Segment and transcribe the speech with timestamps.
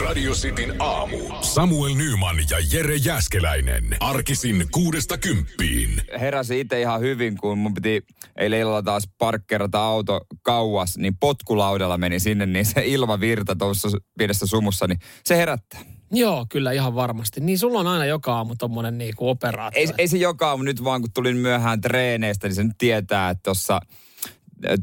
[0.00, 1.16] Radio Cityn aamu.
[1.40, 3.96] Samuel Nyman ja Jere Jäskeläinen.
[4.00, 6.02] Arkisin kuudesta kymppiin.
[6.20, 8.02] heräsin itse ihan hyvin, kun mun piti
[8.36, 14.46] eilen illalla taas parkkerata auto kauas, niin potkulaudalla meni sinne, niin se ilmavirta tuossa pienessä
[14.46, 15.80] sumussa, niin se herättää.
[16.12, 17.40] Joo, kyllä ihan varmasti.
[17.40, 19.80] Niin sulla on aina joka aamu tommonen niinku operaatio.
[19.80, 23.30] Ei, ei se joka aamu nyt vaan, kun tulin myöhään treeneistä, niin se nyt tietää,
[23.30, 23.80] että tuossa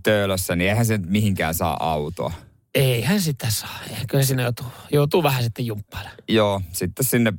[0.04, 2.34] töölössä, niin eihän se nyt mihinkään saa autoa.
[2.76, 3.80] Eihän sitä saa.
[4.08, 6.18] Kyllä siinä joutuu, joutuu vähän sitten jumppailemaan.
[6.28, 7.34] Joo, sitten sinne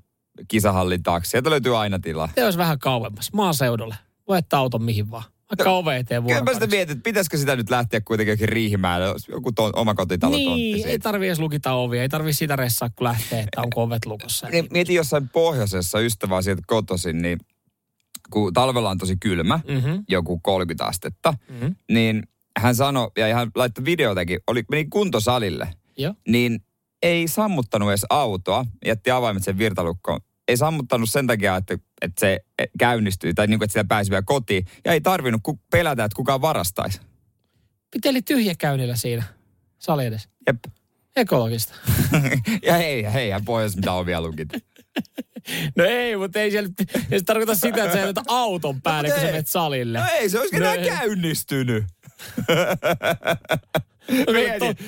[0.48, 1.30] kisahallin taakse.
[1.30, 2.28] Sieltä löytyy aina tilaa.
[2.34, 3.32] Se olisi vähän kauemmas.
[3.32, 3.94] Maaseudulle.
[4.28, 5.24] Voi jättää auton mihin vaan.
[5.50, 9.06] Vaikka ove eteen Kyllä mä sitä mietin, että pitäisikö sitä nyt lähteä kuitenkin jokin riihimäälle,
[9.06, 12.02] jos joku ton, oma kotitalo Niin, ei tarvi edes lukita ovia.
[12.02, 14.48] Ei tarvi sitä ressaa, kun lähtee, että onko ovet lukossa.
[14.48, 17.38] niin, mietin jossain pohjoisessa ystävää sieltä kotoisin, niin
[18.30, 20.04] kun talvella on tosi kylmä, Mm-hmm.
[20.08, 21.74] joku 30 astetta, Mm-hmm.
[21.90, 22.22] niin
[22.58, 26.14] hän sanoi, ja hän laittoi videotakin, oli, meni kuntosalille, Joo.
[26.28, 26.60] niin
[27.02, 30.20] ei sammuttanut edes autoa, jätti avaimet sen virtalukkoon.
[30.48, 32.40] Ei sammuttanut sen takia, että, että se
[32.78, 34.66] käynnistyi, tai niin kuin, että sitä pääsi vielä kotiin.
[34.84, 37.00] Ja ei tarvinnut pelätä, että kukaan varastaisi.
[37.90, 39.22] Piteli tyhjä käynnillä siinä
[39.78, 40.28] sali edes.
[40.46, 40.56] Jep.
[41.16, 41.74] Ekologista.
[42.66, 44.48] ja hei, hei, hän pohjois mitä ovia lukit.
[45.76, 46.70] No ei, mutta ei, siellä,
[47.10, 49.98] ei se tarkoita sitä, että sä jätät auton päälle, No, kun sä menet salille.
[49.98, 51.84] No ei, se olisi No enää käynnistynyt.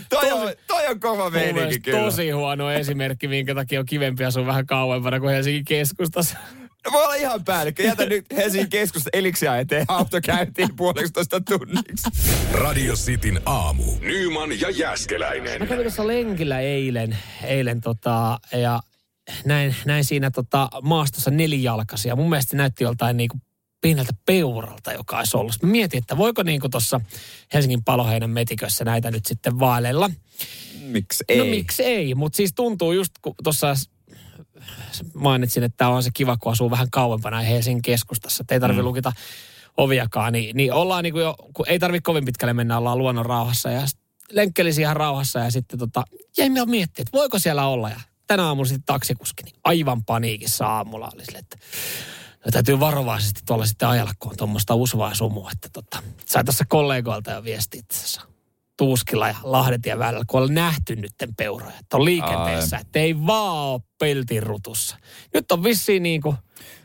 [0.09, 1.99] Toi, on, toi on kova meininki kyllä.
[1.99, 6.39] tosi huono esimerkki, minkä takia on kivempi asua vähän kauempana kuin Helsingin keskustassa.
[6.85, 7.83] No voi olla ihan päällikkö.
[7.83, 12.11] Jätä nyt Helsingin keskusta eliksiä eteen auto käyntiin puolestoista tunniksi.
[12.53, 13.85] Radio Cityn aamu.
[14.01, 15.61] Nyman ja Jäskeläinen.
[15.61, 18.81] Mä kävin tuossa lenkillä eilen, eilen tota, ja
[19.45, 22.17] näin, näin siinä tota, maastossa nelijalkaisia.
[22.17, 23.37] Mun mielestä se näytti joltain niinku
[23.83, 25.55] pieneltä peuralta, joka olisi ollut.
[25.63, 27.01] Mä mietin, että voiko niinku tuossa
[27.55, 30.11] Helsingin paloheinän metikössä näitä nyt sitten vaaleilla.
[30.81, 31.39] Miksi ei?
[31.39, 33.75] No miksi ei, mutta siis tuntuu just kun tuossa
[35.15, 38.89] mainitsin, että on se kiva, kun asuu vähän kauempana Helsingin keskustassa, että ei tarvitse mm.
[38.89, 39.13] lukita
[39.77, 43.27] oviakaan, niin, niin ollaan niin kuin jo, kun ei tarvitse kovin pitkälle mennä, ollaan luonnon
[43.27, 43.83] rauhassa ja
[44.31, 46.05] lenkkelisi ihan rauhassa ja sitten tota,
[46.39, 50.67] jäi vielä miettiä, että voiko siellä olla ja tänä aamulla sitten taksikuski, niin aivan paniikissa
[50.67, 51.57] aamulla oli sille, että
[52.45, 56.45] no, täytyy varovaisesti tuolla sitten ajalla, kun on tuommoista usvaa ja sumua, että tota, sai
[56.45, 58.21] tässä kollegoilta jo viesti itse asiassa.
[58.77, 63.57] Tuuskilla ja Lahdetien välillä, kun on nähty nytten peuroja, että on liikenteessä, että ei vaan
[63.57, 64.97] ole peltin rutussa.
[65.35, 66.37] Nyt on vissiin niin kuin,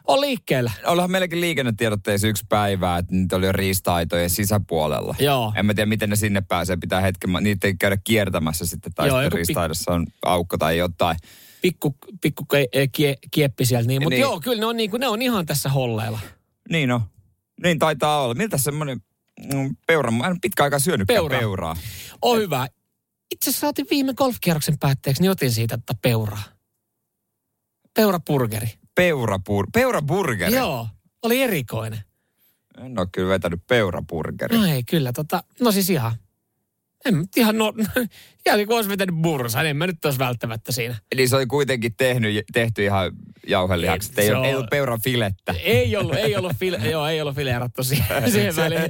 [0.08, 0.72] on liikkeellä.
[0.86, 5.16] Olihan meilläkin liikennetiedotteessa yksi päivä, että niitä oli jo riista-aitojen sisäpuolella.
[5.20, 5.54] Joo.
[5.56, 6.78] En mä tiedä, miten ne sinne pääsee.
[6.78, 8.94] Pitää hetken, niitä ei käydä kiertämässä sitten.
[8.94, 11.18] Tai Joo, sitten joku pi- riista on aukko tai jotain.
[11.62, 14.22] Pikku, pikku eh, kie, kieppi sieltä, niin, mutta Niin.
[14.22, 16.20] joo, kyllä ne on, niin kuin, ne on ihan tässä holleilla.
[16.70, 17.02] Niin on.
[17.64, 18.34] Niin taitaa olla.
[18.34, 19.02] Miltä semmoinen
[19.54, 20.12] mm, peura?
[20.12, 21.40] Mä en pitkä aikaa syönytkään Peura.
[21.40, 21.76] peuraa.
[22.22, 22.68] On hyvä.
[23.32, 26.44] Itse asiassa saatiin viime golfkierroksen päätteeksi, niin otin siitä tätä peuraa.
[27.94, 28.68] Peurapurgeri.
[28.96, 30.56] Peurapur, peuraburgeri.
[30.56, 30.88] Joo,
[31.24, 32.00] oli erikoinen.
[32.78, 34.58] En ole kyllä vetänyt peuraburgeri.
[34.58, 36.12] No ei, kyllä tota, no siis ihan,
[37.08, 37.74] en mä nyt ihan, no,
[38.46, 40.96] ihan niin kuin olisi vetänyt bursan, en mä nyt olisi välttämättä siinä.
[41.12, 43.12] Eli se oli kuitenkin tehnyt, tehty ihan
[43.48, 44.12] jauhelihaksi.
[44.18, 45.56] Ei, Se ei, on- ei ollut peuran filettä.
[45.64, 48.82] Ei ollut, ei ollut, file, joo, ei ollut fileerattu siihen, siihen väliin.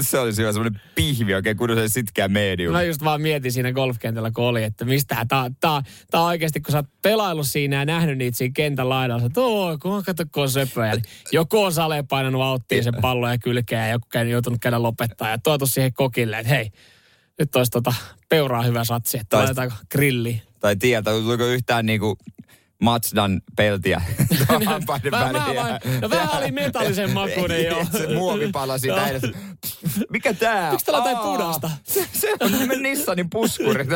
[0.00, 2.72] se olisi hyvä semmoinen pihvi oikein kunnollisen sitkeä medium.
[2.72, 6.72] Mä just vaan mietin siinä golfkentällä, kun oli, että mistä tää, tää, tää oikeasti, kun
[6.72, 10.24] sä oot pelaillut siinä ja nähnyt niitä siinä kentän laidalla, että oo, kun on kato,
[10.32, 10.92] kun on söpöjä.
[10.94, 14.82] Niin joku on saleen painanut auttiin sen pallon ja kylkeä ja joku käynyt joutunut käydä
[14.82, 16.70] lopettaa ja tuotu siihen kokille, että hei,
[17.38, 17.94] nyt olisi tota
[18.28, 20.42] peuraa hyvä satsi, että Tai- laitetaanko grilli.
[20.60, 22.18] Tai tieltä, tuliko yhtään niinku
[22.82, 24.02] Matsdan peltiä
[24.66, 26.00] hampaiden Vähän- väliin.
[26.00, 27.84] no vähän oli metallisen makuinen, joo.
[27.92, 29.22] Se muovipala siitä edes.
[30.10, 30.70] Mikä tää?
[30.70, 31.70] Miksi täällä on jotain Aa, punaista?
[31.84, 33.86] Se, se on Nissanin puskuri.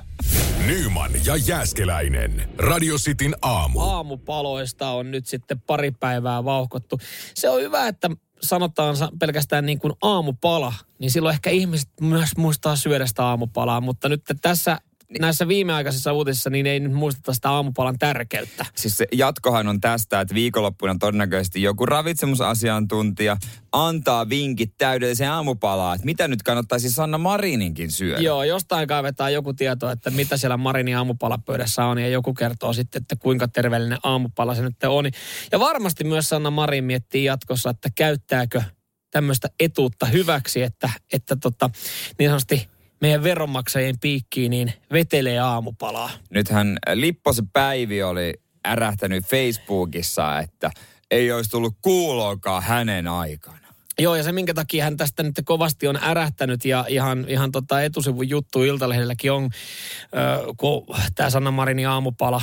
[0.66, 2.48] Nyman ja Jäskeläinen.
[2.58, 3.80] Radio Cityn aamu.
[3.80, 6.98] aamupaloista on nyt sitten pari päivää vauhkottu.
[7.34, 8.10] Se on hyvä, että
[8.42, 13.80] sanotaan sa- pelkästään niin kuin aamupala, niin silloin ehkä ihmiset myös muistaa syödä sitä aamupalaa,
[13.80, 14.78] mutta nyt tässä
[15.20, 18.66] näissä viimeaikaisissa uutisissa niin ei nyt muisteta sitä aamupalan tärkeyttä.
[18.76, 23.36] Siis se jatkohan on tästä, että viikonloppuna todennäköisesti joku ravitsemusasiantuntija
[23.72, 28.20] antaa vinkit täydelliseen aamupalaan, että mitä nyt kannattaisi Sanna Marininkin syödä.
[28.20, 33.02] Joo, jostain kaivetaan joku tieto, että mitä siellä Marinin aamupalapöydässä on ja joku kertoo sitten,
[33.02, 35.04] että kuinka terveellinen aamupala se nyt on.
[35.52, 38.62] Ja varmasti myös Sanna Marin miettii jatkossa, että käyttääkö
[39.10, 41.70] tämmöistä etuutta hyväksi, että, että tota,
[42.18, 42.68] niin sanotusti
[43.02, 46.10] meidän veronmaksajien piikkiin niin vetelee aamupalaa.
[46.30, 48.34] Nythän Lipposen Päivi oli
[48.66, 50.70] ärähtänyt Facebookissa, että
[51.10, 53.58] ei olisi tullut kuuloakaan hänen aikana.
[53.98, 57.82] Joo, ja se minkä takia hän tästä nyt kovasti on ärähtänyt ja ihan, ihan tota
[57.82, 62.42] etusivun juttu Iltalehdelläkin on, äh, kun tämä Sanna Marinin aamupala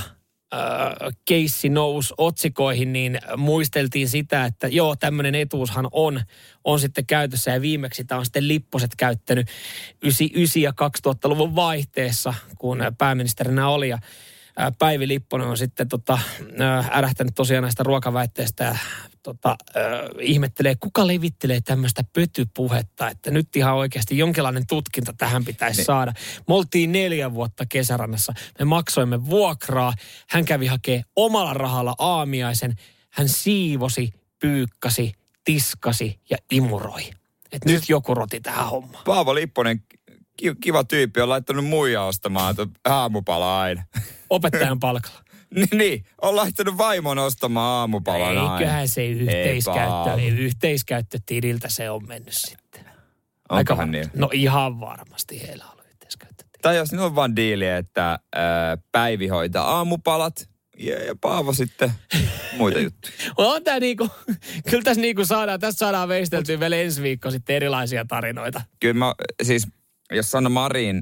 [0.54, 6.22] äh, keissi nousi otsikoihin, niin muisteltiin sitä, että joo, tämmöinen etuushan on,
[6.64, 7.52] on sitten käytössä.
[7.52, 9.48] Ja viimeksi tämä on sitten Lipposet käyttänyt
[10.04, 10.74] 99 ja
[11.08, 13.90] 2000-luvun vaihteessa, kun pääministerinä oli.
[13.90, 14.00] Ja
[14.80, 16.20] Päivi Lipponen on sitten tota,
[16.92, 18.76] ärähtänyt tosiaan näistä ruokaväitteistä ja
[19.24, 19.84] tota, ää,
[20.20, 25.86] ihmettelee, kuka levittelee tämmöistä pötypuhetta, että nyt ihan oikeasti jonkinlainen tutkinta tähän pitäisi Niin.
[25.86, 26.14] saada.
[26.48, 29.94] Me oltiin neljä vuotta kesärannassa, me maksoimme vuokraa,
[30.30, 32.76] hän kävi hakee omalla rahalla aamiaisen,
[33.10, 34.10] hän siivosi,
[34.40, 35.14] pyykkasi,
[35.44, 37.02] tiskasi ja imuroi.
[37.52, 39.04] Et nyt joku roti tähän hommaan.
[39.06, 39.84] Paavo Lipponen,
[40.62, 42.56] kiva tyyppi, on laittanut muija ostamaan
[42.86, 43.84] aamupalaa aina.
[44.30, 45.20] Opettajan palkalla.
[45.56, 48.60] niin, niin, on laittanut vaimon ostamaan aamupalan aina.
[48.60, 52.86] Eiköhän se yhteiskäyttö, ei yhteiskäyttötililtä se on mennyt sitten.
[53.50, 54.06] Onkohan niin?
[54.14, 56.60] No ihan varmasti heillä on ollut yhteiskäyttötili.
[56.62, 60.50] Tai jos nyt on vaan diili, että ää, Päivi hoitaa aamupalat
[60.80, 61.92] ja, ja Paavo sitten
[62.58, 63.14] muita juttuja.
[63.38, 64.10] On tää niinku,
[64.70, 68.62] kyllä tässä niinku saadaan, tässä saadaan veisteltyä vielä ensi viikko sitten erilaisia tarinoita.
[68.80, 69.14] Kyllä mä,
[69.44, 69.68] siis
[70.12, 71.02] jos Sanna Marin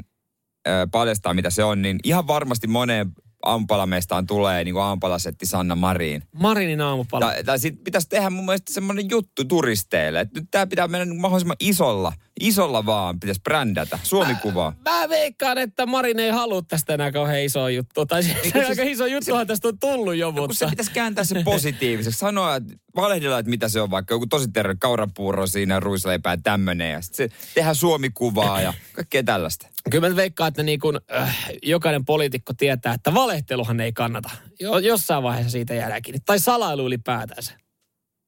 [0.92, 3.12] paljastaa mitä se on, niin ihan varmasti moneen
[3.48, 6.24] aamupalamestaan tulee niin kuin aamupalasetti Sanna Marin.
[6.34, 7.26] Marinin aamupala.
[7.26, 11.06] Tai, tai sitten pitäisi tehdä mun mielestä semmoinen juttu turisteille, että nyt tämä pitää mennä
[11.06, 14.74] niin mahdollisimman isolla, isolla vaan pitäisi brändätä, Suomi-kuvaa.
[14.90, 18.06] Mä veikkaan, että Marin ei halua tästä enää kauhean isoa juttua.
[18.06, 20.70] Tai siis, siis- aika iso juttuhan tästä on tullut jo, Kun se mutta...
[20.70, 22.20] pitäisi kääntää se positiiviseksi.
[22.20, 26.38] Sanoa, että valehdella, että mitä se on, vaikka joku tosi terve kaurapuuro siinä, ruisleipää ja
[26.44, 26.92] tämmöinen.
[26.92, 29.68] Ja sitten se tehdään Suomi-kuvaa ja kaikkea tällaista.
[29.89, 34.30] Kyllä mä veikkaan, että niin kun, äh, jokainen poliitikko tietää, että valehteluhan ei kannata.
[34.60, 36.19] Jo, jossain vaiheessa siitä jäädään kiinni.
[36.25, 37.54] Tai salailu ylipäätänsä.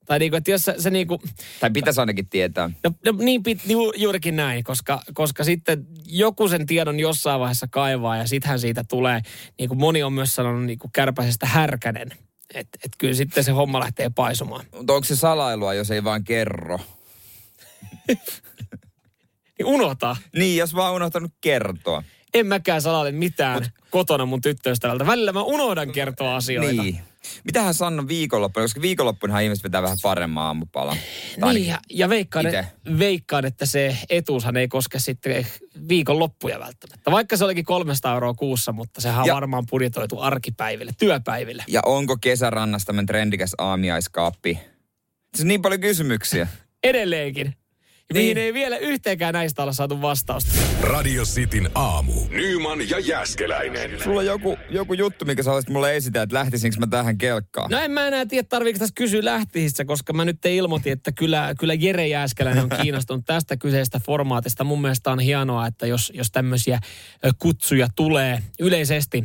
[0.06, 1.22] Tai niin kuin, että jos se, se niin kuin,
[1.60, 2.70] Tai pitäisi ainakin tietää.
[2.84, 7.68] no, no niin pit, ju, juurikin näin, koska, koska sitten joku sen tiedon jossain vaiheessa
[7.72, 9.22] kaivaa ja sittenhän siitä tulee,
[9.60, 12.10] niin kuin moni on myös sanonut niin kuin kärpäisestä härkänen.
[12.54, 14.66] Että et kyllä sitten se homma lähtee paisumaan.
[14.76, 16.80] Mutta onko se salailua, jos ei vaan kerro?
[19.60, 20.18] Niin unohtaa.
[20.36, 22.04] Niin, jos vaan unohtanut kertoa.
[22.34, 25.08] En mäkään salaile mitään Mut, kotona mun tyttöystävältä.
[25.08, 26.82] Välillä mä unohdan kertoa asioita.
[26.82, 27.00] Niin.
[27.44, 30.96] Mitähän Sanna viikonloppuna, koska viikonloppunahan ihmiset vetää vähän paremman aamupala.
[31.54, 32.66] Niin, ja, ja veikkaan, ite.
[33.00, 35.48] veikkaan, että se etuushan ei koske sitten
[35.90, 37.12] viikonloppuja välttämättä.
[37.12, 41.64] Vaikka se olikin 300 euroa kuussa, mutta sehän on Ja- varmaan budjetoitu arkipäiville, työpäiville.
[41.68, 44.60] Ja onko kesärannassa tämmöinen trendikäs aamiaiskaappi?
[45.36, 46.48] Se on niin paljon kysymyksiä.
[46.84, 47.54] Edelleenkin.
[48.14, 48.38] Mihin Niin.
[48.38, 50.52] ei vielä yhteenkään näistä olla saatu vastausta.
[50.82, 52.14] Radio Cityn aamu.
[52.30, 54.04] Nyman ja Jäskeläinen.
[54.04, 57.72] Sulla on joku, joku juttu, mikä sä haluaisit mulle esitellä, että lähtisinkö mä tähän kelkkaan?
[57.72, 61.54] No en mä enää tiedä, tarviiko tässä kysyä lähtisissä, koska mä nyt ilmoitin, että kyllä,
[61.60, 64.64] kyllä Jere Jääskeläinen on kiinnostunut tästä kyseisestä formaatista.
[64.64, 66.80] Mun mielestä on hienoa, että jos, jos tämmöisiä
[67.40, 69.24] kutsuja tulee yleisesti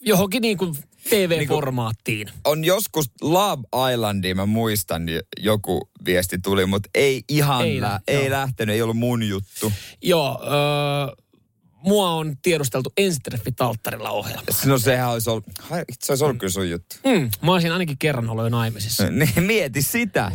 [0.00, 0.74] johonkin niin kuin
[1.08, 2.28] TV-formaattiin.
[2.44, 3.62] On joskus Love
[3.92, 8.20] Islandiin, mä muistan, niin joku viesti tuli, mutta ei ihan, Ei lä- joo.
[8.20, 9.72] ei lähtenyt, ei ollut mun juttu.
[10.02, 11.16] Joo, ö,
[11.82, 14.42] mua on tiedusteltu ensitreffit alttarilla ohjelma.
[14.64, 15.44] No sehän olisi ollut,
[16.00, 16.96] se olisi ollut kyllä sun juttu.
[17.06, 19.04] Mm, mä olisin ainakin kerran ollut jo naimisissa.
[19.10, 20.32] Niin, mieti sitä.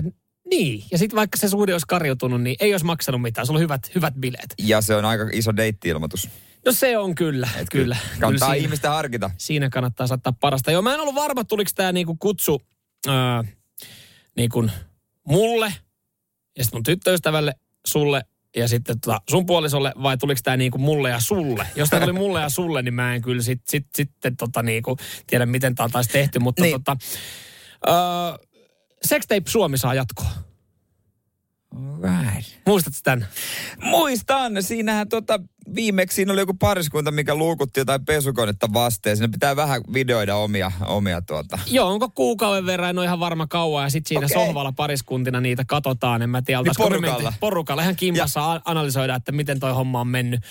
[0.50, 3.48] Niin, ja sitten vaikka se suhde olisi karjutunut, niin ei olisi maksanut mitään.
[3.48, 4.54] Sulla on hyvät, hyvät bileet.
[4.60, 6.30] Ja se on aika iso deitti-ilmoitus.
[6.66, 7.96] No se on kyllä, Et kyllä.
[7.96, 9.32] Kannattaa kyllä siinä, ihmistä harkita.
[9.38, 10.72] siinä kannattaa saattaa parasta.
[10.72, 12.62] Joo, mä en ollut varma, tuliko tämä niinku kutsu
[13.08, 13.14] öö,
[14.38, 14.70] niinku
[15.28, 15.74] mulle
[16.58, 17.54] ja sitten mun tyttöystävälle,
[17.88, 21.68] sulle ja sitten tota sun puolisolle, vai tuliko tämä niinku mulle ja sulle?
[21.76, 24.98] Jos tämä tuli mulle ja sulle, niin mä en kyllä sit, sit, sitten tota niinku,
[25.28, 26.72] tiedä, miten tämä taisi tehty, mutta Niin.
[26.84, 26.98] tota,
[27.88, 27.94] öö,
[29.06, 30.30] Sextape Suomi saa jatkoa.
[32.02, 32.48] Right.
[32.66, 33.28] Muistatko tämän?
[33.82, 35.40] Muistan, siinähän tota,
[35.76, 39.18] viimeksi siinä oli joku pariskunta, mikä luukutti jotain pesukonetta vasteen.
[39.18, 41.60] Siinä pitää vähän videoida omia, omia tuota.
[41.68, 43.84] Joo, onko kuukauden verran, en ole ihan varma kauan.
[43.84, 44.46] Ja sitten siinä okay.
[44.46, 46.22] sohvalla pariskuntina niitä katsotaan.
[46.22, 47.34] En mä tiedä, me porukalla.
[47.40, 47.82] porukalla.
[47.82, 48.62] Ihan kimpassa ja.
[48.66, 50.42] analysoida, että miten toi homma on mennyt.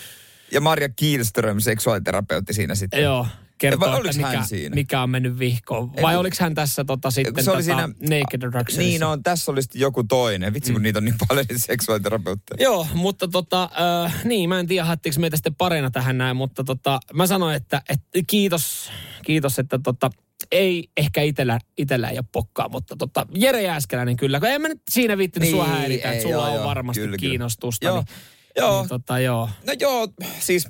[0.52, 3.02] Ja Marja Kielström, seksuaaliterapeutti siinä sitten.
[3.02, 3.26] Joo,
[3.70, 4.74] kertoo, vai että mikä, siinä?
[4.74, 5.92] mikä on mennyt vihkoon.
[6.02, 8.80] Vai oliko hän tässä tota, sitten se oli tota, siinä- Naked Attractionissa?
[8.80, 10.54] Niin on, tässä olisi joku toinen.
[10.54, 12.62] Vitsi, kun niitä on niin paljon niin seksuaaliterapeutteja.
[12.62, 13.70] Joo, mutta tota,
[14.04, 17.56] äh, niin, mä en tiedä, haettiinko meitä sitten parina tähän näin, mutta tota, mä sanoin,
[17.56, 18.90] että, että kiitos,
[19.24, 20.10] kiitos, että tota,
[20.52, 24.68] ei ehkä itellä, itellä ei ole pokkaa, mutta tota, Jere Jääskeläinen kyllä, kun en mä
[24.68, 27.30] nyt siinä viittinyt niin, sua häiritä, että sulla joo, on varmasti kyllä, kyllä.
[27.30, 27.86] kiinnostusta.
[27.86, 28.06] Joo, niin,
[28.56, 28.80] joo.
[28.80, 29.50] Niin, tota, joo.
[29.66, 30.68] No joo, siis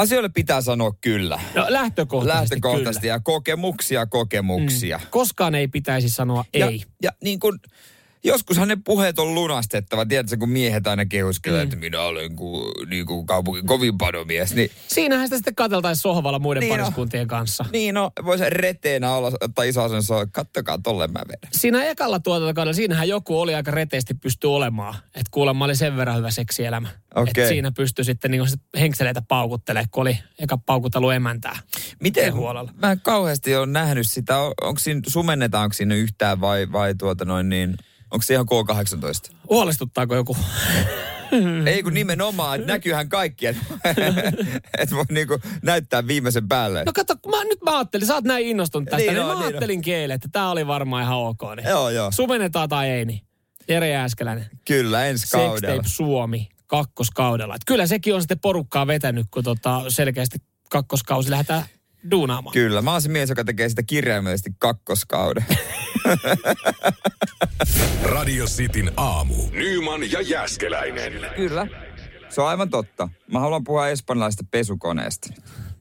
[0.00, 1.40] Asioille pitää sanoa kyllä.
[1.54, 3.14] No lähtökohtaisesti, Lähtökohtaisesti kyllä.
[3.14, 4.98] ja kokemuksia, kokemuksia.
[4.98, 5.06] Mm.
[5.10, 6.82] Koskaan ei pitäisi sanoa Ja, ei.
[7.02, 7.58] ja niin kuin,
[8.24, 10.06] joskushan ne puheet on lunastettava.
[10.06, 11.62] Tiedätkö, kun miehet aina kehuskelee, mm.
[11.64, 14.54] että minä olen ku, niin kuin kaupungin kovin panomies.
[14.54, 17.64] Niin, Siinähän sitä sitten katseltaisiin sohvalla muiden Niin pariskuntien kanssa.
[17.72, 21.50] niin no, voisi reteenä olla, ottaa iso asennossa, kattokaa, tolle mä vedän.
[21.52, 24.94] Siinä ekalla tuotantokaudella, siinähän joku oli aika reteesti pysty olemaan.
[25.06, 26.88] Että kuulemma oli sen verran hyvä seksielämä.
[27.14, 27.30] Okei.
[27.30, 28.42] Että siinä pystyi sitten niin
[28.80, 31.58] henkseleitä paukuttelemaan, kun oli eka paukuttelu emäntää.
[32.00, 32.72] Miten, Huolella.
[32.82, 34.38] mä en kauheasti ole nähnyt sitä.
[34.38, 37.76] On- Onko siinä, sumennetaanko siinä yhtään vai, vai tuota noin niin,
[38.10, 39.34] onko se ihan K18?
[39.50, 40.36] Huolestuttaako joku?
[41.66, 43.64] Ei kun nimenomaan, että näkyyhän kaikki, että
[44.78, 46.84] et voi niinku näyttää viimeisen päälle.
[46.84, 49.34] No kato, mä, nyt mä ajattelin, sä oot näin innostunut tästä, Niin niin, on, mä
[49.34, 51.40] niin ajattelin keille, että tää oli varmaan ihan ok.
[51.56, 51.68] Niin.
[51.68, 52.10] Joo, joo.
[52.10, 53.20] Sumennetaan tai ei, niin.
[53.68, 54.46] Jere Jääskeläinen.
[54.66, 55.74] Kyllä, ensi kaudella.
[55.74, 57.54] Sextape Suomi kakkoskaudella.
[57.54, 60.38] Et kyllä sekin on sitten porukkaa vetänyt, kun tota selkeästi
[60.70, 61.64] kakkoskausi lähdetään
[62.10, 62.52] duunaamaan.
[62.52, 65.44] Kyllä, mä oon se mies, joka tekee sitä kirjaimellisesti kakkoskauden.
[68.02, 69.34] Radio Cityn aamu.
[69.52, 71.12] Nyman ja Jäskeläinen.
[71.36, 71.66] Kyllä,
[72.28, 73.08] se on aivan totta.
[73.32, 75.28] Mä haluan puhua espanjalaisesta pesukoneesta.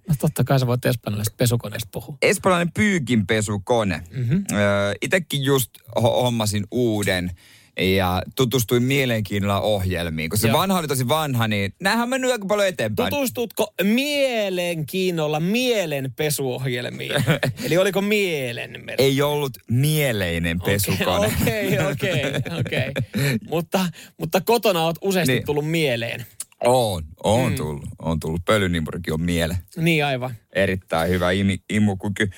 [0.09, 2.17] No totta kai sä voit espanjalaisesta pesukoneesta puhua.
[2.21, 4.01] Espanjalainen pyykinpesukone.
[4.11, 4.43] Mm-hmm.
[4.53, 7.31] Öö, itekin just ho- hommasin uuden
[7.79, 10.29] ja tutustuin mielenkiinnolla ohjelmiin.
[10.29, 10.57] Kun se Joo.
[10.57, 13.09] vanha oli tosi vanha, niin näähän on mennyt aika paljon eteenpäin.
[13.13, 17.11] Tutustutko mielenkiinnolla mielenpesuohjelmiin?
[17.65, 19.03] Eli oliko mielen merkki?
[19.03, 21.33] Ei ollut mieleinen pesukone.
[21.41, 22.23] Okei, okei,
[22.59, 22.91] okei.
[23.49, 23.85] Mutta,
[24.17, 25.45] mutta kotona oot useasti Niin.
[25.45, 26.25] tullut mieleen.
[26.65, 27.55] On, on mm.
[27.55, 27.83] tullut.
[27.99, 28.45] On tullut.
[28.45, 29.57] Pölynimpurikin on miele.
[29.77, 30.35] Niin aivan.
[30.53, 32.29] Erittäin hyvä imi, imukyky.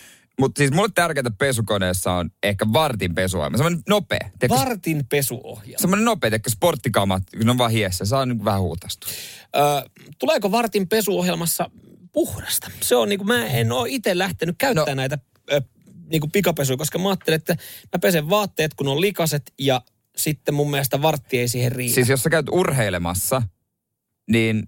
[0.42, 3.58] Mutta siis mulle tärkeintä pesukoneessa on ehkä vartin pesuohjelma.
[3.58, 4.30] Semmoinen nopea.
[4.40, 5.82] Tiedätkö, Vartin pesuohjelma.
[5.82, 8.06] semmoinen nopea, tiedätkö, sporttikamat, kun ne on vaan hiessä.
[8.06, 9.10] Saa niin vähän huutastua.
[9.56, 11.70] Ö, tuleeko Vartin pesuohjelmassa
[12.12, 12.72] puhdasta?
[12.82, 15.02] Se on niin kuin, mä en ole itse lähtenyt käyttämään No.
[15.02, 15.18] näitä
[15.52, 15.62] ö,
[16.10, 17.56] niin kuin pikapesuja, koska mä ajattelin, että
[17.96, 19.82] mä pesen vaatteet, kun on likaset ja
[20.18, 21.96] sitten mun mielestä vartti ei siihen riitä.
[21.96, 23.42] Siis jos sä käyt urheilemassa,
[24.32, 24.68] niin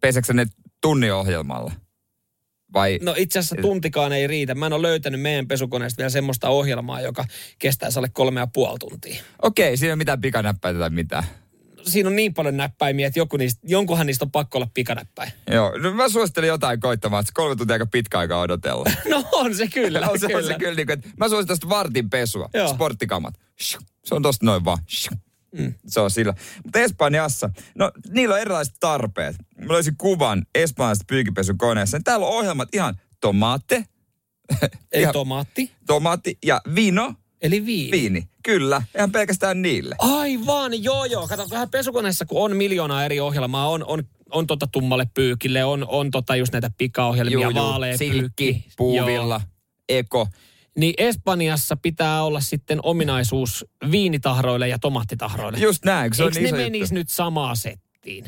[0.00, 0.46] peseksä ne
[0.80, 1.72] tunniohjelmalla?
[2.74, 4.54] Vai No itse asiassa tuntikaan ei riitä.
[4.54, 7.24] Mä en ole löytänyt meidän pesukoneesta vielä semmoista ohjelmaa, joka
[7.58, 9.22] kestäisi alle kolme ja puoli tuntia.
[9.42, 11.24] okei, siinä ei ole mitään pikanäppäitä tai mitään.
[11.82, 15.32] Siinä on niin paljon näppäimiä, että joku niistä, jonkunhan niistä on pakko olla pikanäppäin.
[15.50, 18.90] Joo, no mä suosittelen jotain koittamaan, että kolme tuntia aika pitkä aika odotella.
[19.10, 20.00] No on se kyllä.
[20.10, 20.38] on se, kyllä.
[20.38, 22.68] on se kyllä, niin kuin, että mä suosittelen vartin pesua, Joo.
[22.68, 23.34] sporttikamat.
[24.04, 24.78] Se on tosta noin vaan.
[25.56, 25.70] Shiu.
[25.86, 26.34] Se on sillä.
[26.64, 29.36] Mutta Espanjassa, no niillä on erilaiset tarpeet.
[29.58, 32.00] Mä löysin kuvan espanjalaisesta pyykipesukoneessa.
[32.04, 33.84] Täällä on ohjelmat ihan tomate,
[34.92, 37.90] Eli ihan- tomaatti, tomaatti ja vino, eli viini.
[37.90, 38.28] viini.
[38.44, 39.94] Kyllä, ihan pelkästään niille.
[39.98, 41.28] Aivan, joo joo.
[41.28, 45.86] Kato, vähän pesukoneessa, kun on miljoonaa eri ohjelmaa, on, on, on tota tummalle pyykille, on,
[45.88, 48.70] on tota just näitä pikaohjelmia, vaalea silkki, pyykki.
[48.76, 49.40] puuvilla,
[49.88, 50.28] eko.
[50.78, 55.58] Niin Espanjassa pitää olla sitten ominaisuus viinitahroille ja tomaattitahroille.
[55.58, 58.24] Just näin, se Eikö on ne menisi nyt samaa settiin?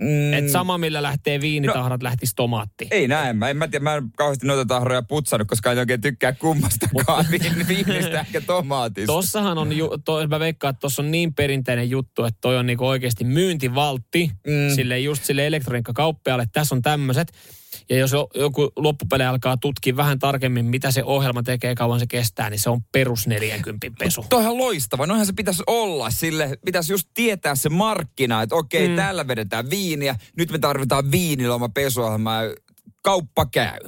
[0.00, 0.32] Mm.
[0.32, 2.88] Että sama millä lähtee viinitahrat, no, lähtisi tomaatti.
[2.90, 3.36] Ei näin.
[3.36, 7.26] Mä en, mä tiedä, mä en kauheasti noita tahroja putsannut, koska en oikein tykkää kummastakaan
[7.30, 9.12] viin, viinistä ehkä tomaatista.
[9.12, 12.66] Tossahan on, ju, to, mä veikkaan, että tuossa on niin perinteinen juttu, että toi on
[12.66, 14.74] niinku oikeasti myyntivaltti Mm.
[14.74, 17.32] sille just sille elektroniikkakauppialle, että tässä on tämmöiset.
[17.90, 22.06] Ja jos jo- joku loppupeli alkaa tutkia vähän tarkemmin, mitä se ohjelma tekee, kauan se
[22.06, 24.26] kestää, niin se on perus 40 pesu.
[24.28, 25.06] Toihan loistava.
[25.06, 26.58] Noinhan se pitäisi olla sille.
[26.64, 28.96] Pitäisi just tietää se markkina, että okei, mm.
[28.96, 30.16] täällä vedetään viiniä.
[30.36, 32.42] Nyt me tarvitaan viiniloma pesuohjelmaa.
[33.02, 33.80] Kauppa käy.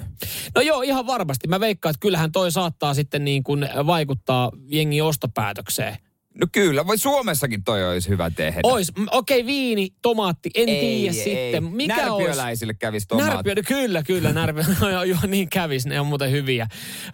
[0.55, 1.49] No joo, ihan varmasti.
[1.49, 5.97] Mä veikkaan, että kyllähän toi saattaa sitten niin kuin vaikuttaa jengi ostopäätökseen.
[6.41, 8.61] No kyllä, voi Suomessakin toi olisi hyvä tehdä.
[8.63, 11.65] Ois, okei, viini, tomaatti, en tiedä sitten.
[11.65, 12.29] Mikä olisi?
[12.29, 13.35] Närpiöläisille kävisi tomaatti.
[13.35, 16.67] Närpiö, no kyllä, kyllä, närpiö, no joo, joo, niin kävis, ne on muuten hyviä.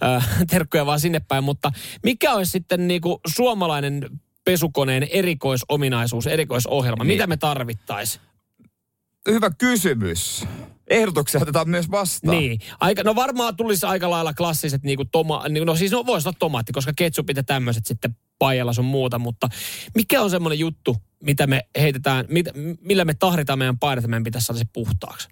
[0.03, 1.73] Äh, terkkuja vaan sinne päin, mutta
[2.03, 4.09] mikä olisi sitten niinku suomalainen
[4.45, 7.05] pesukoneen erikoisominaisuus, erikoisohjelma?
[7.05, 7.15] Niin.
[7.15, 8.23] Mitä me tarvittaisiin?
[9.29, 10.45] Hyvä kysymys.
[10.91, 12.37] Ehdotuksia otetaan myös vastaan.
[12.37, 12.61] Niin.
[12.81, 16.37] Aika, no varmaan tulisi aika lailla klassiset, niinku toma, niin, no siis no, voisi olla
[16.39, 19.49] tomaatti, koska ketsupit ja tämmöiset sitten paijalla sun muuta, mutta
[19.95, 22.47] mikä on semmoinen juttu, mitä me heitetään, mit,
[22.81, 25.29] millä me tahritaan meidän paidat, meidän pitäisi saada se puhtaaksi?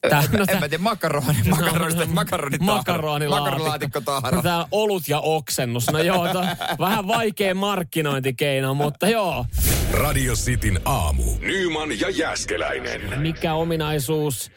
[0.00, 4.00] Tää, en, en mä tiedä, makaroni, makaronista, makaronit Makaronilaatikko.
[4.00, 4.42] Tahra.
[4.42, 5.90] Tää olut ja oksennus.
[5.92, 6.44] No joo, to,
[6.78, 9.46] vähän vaikea markkinointikeino, mutta joo.
[9.92, 11.22] Radio Cityn aamu.
[11.40, 13.20] Nyman ja Jäskeläinen.
[13.20, 14.52] Mikä ominaisuus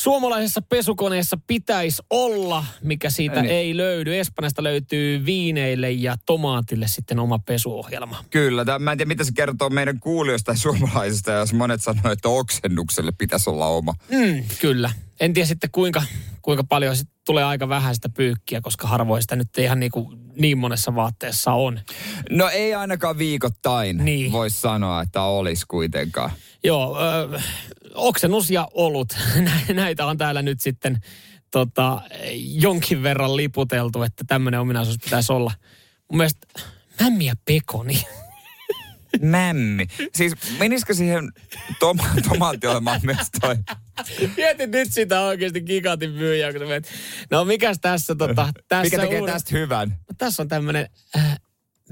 [0.00, 3.54] suomalaisessa pesukoneessa pitäisi olla, mikä siitä Niin.
[3.54, 4.18] ei löydy.
[4.18, 8.24] Espanjasta löytyy viineille ja tomaatille sitten oma pesuohjelma.
[8.30, 12.12] Kyllä, tää, mä en tiedä mitä se kertoo meidän kuulijoista ja suomalaisista, jos monet sanoo,
[12.12, 13.94] että oksennukselle pitäisi olla oma.
[14.10, 14.90] Mm, kyllä.
[15.20, 16.02] En tiedä sitten kuinka,
[16.42, 20.20] kuinka paljon sit tulee aika vähän sitä pyykkiä, koska harvoin sitä nyt ihan niin, kuin
[20.36, 21.80] niin monessa vaatteessa on.
[22.30, 24.32] No ei ainakaan viikoittain Niin.
[24.32, 26.30] voisi sanoa, että olisi kuitenkaan.
[26.64, 27.40] Joo, ö,
[27.94, 29.08] oksennus ja olut.
[29.68, 30.98] Nä- Näitä on täällä nyt sitten
[31.50, 32.02] tota,
[32.44, 35.52] jonkin verran liputeltu, että tämmöinen ominaisuus pitäisi olla.
[36.10, 36.46] Mun mielestä
[37.00, 38.02] mämmi ja pekoni.
[39.22, 39.86] Mämmi.
[40.14, 41.32] Siis menisikö siihen
[41.78, 43.56] toma- tomaattiohjelmaan myös toi?
[44.36, 46.88] Mietin nyt sitä oikeasti gigantin myyjää, kun menet,
[47.30, 49.88] no mikäs tässä tota, tässä Mikä tekee uuden- tästä hyvän?
[49.88, 51.40] No, tässä on tämmöinen äh,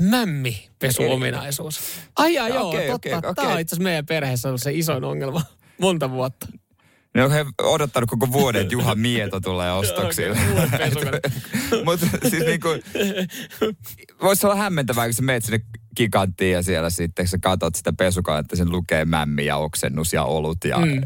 [0.01, 1.81] mämmipesuominaisuus.
[2.17, 2.95] Ai ai, joo, Okei, totta.
[2.95, 3.47] okei, Tämä okei.
[3.47, 5.43] on itse asiassa meidän perheessä ollut se isoin ongelma
[5.81, 6.47] monta vuotta.
[7.15, 10.39] Ne on he odottanut koko vuoden, että Juha Mieto tulee ostoksille.
[11.85, 12.69] Mutta siis niinku,
[14.23, 15.61] voisi olla hämmentävää, kun sä meet sinne
[15.99, 20.65] giganttiin ja siellä sitten sä katot sitä pesukonetta, sen lukee mämmi ja oksennus ja olut.
[20.65, 20.79] Ja...
[20.79, 21.01] Mm.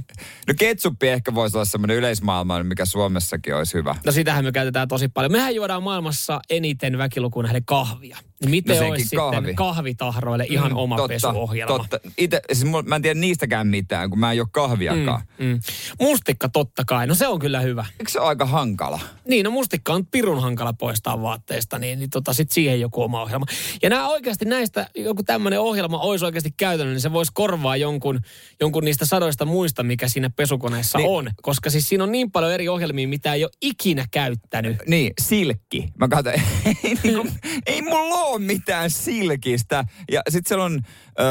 [0.49, 3.97] No ketsuppi ehkä voisi olla semmoinen yleismaailman, mikä Suomessakin olisi hyvä.
[4.07, 5.33] No sitähän me käytetään tosi paljon.
[5.33, 8.17] Mehän juodaan maailmassa eniten väkilukuun nähden kahvia.
[8.41, 9.37] Niin miten No olisi kahvi.
[9.37, 11.79] sitten kahvitahroille ihan oma totta, pesuohjelma?
[11.79, 12.01] Totta.
[12.19, 15.23] Ite, siis mulla, mä en tiedä niistäkään mitään, kun mä en juo kahviakaan.
[15.39, 15.47] Mm.
[15.47, 15.61] Mm.
[16.01, 17.87] Mustikka totta kai, no se on kyllä hyvä.
[18.01, 19.01] Eikö se ole aika hankala?
[19.29, 23.23] Niin, no mustikka on pirun hankala poistaa vaatteesta, niin, niin tota, sit siihen joku oma
[23.23, 23.47] ohjelma.
[23.83, 28.21] Ja nämä oikeasti näistä, joku tämmöinen ohjelma olisi oikeasti käytännön, niin se voisi korvaa jonkun,
[28.61, 31.11] jonkun niistä sadoista muista, mikä siinä pesukoneessa Niin.
[31.11, 31.31] on.
[31.43, 34.77] Koska siis siinä on niin paljon eri ohjelmia, mitä ei ole ikinä käyttänyt.
[34.87, 35.89] Niin, silkki.
[35.99, 36.43] Mä katsoin,
[36.85, 37.29] ei, niinku,
[37.67, 39.85] ei mulla ole mitään silkistä.
[40.13, 40.81] Ja sit siellä on,
[41.21, 41.27] öö,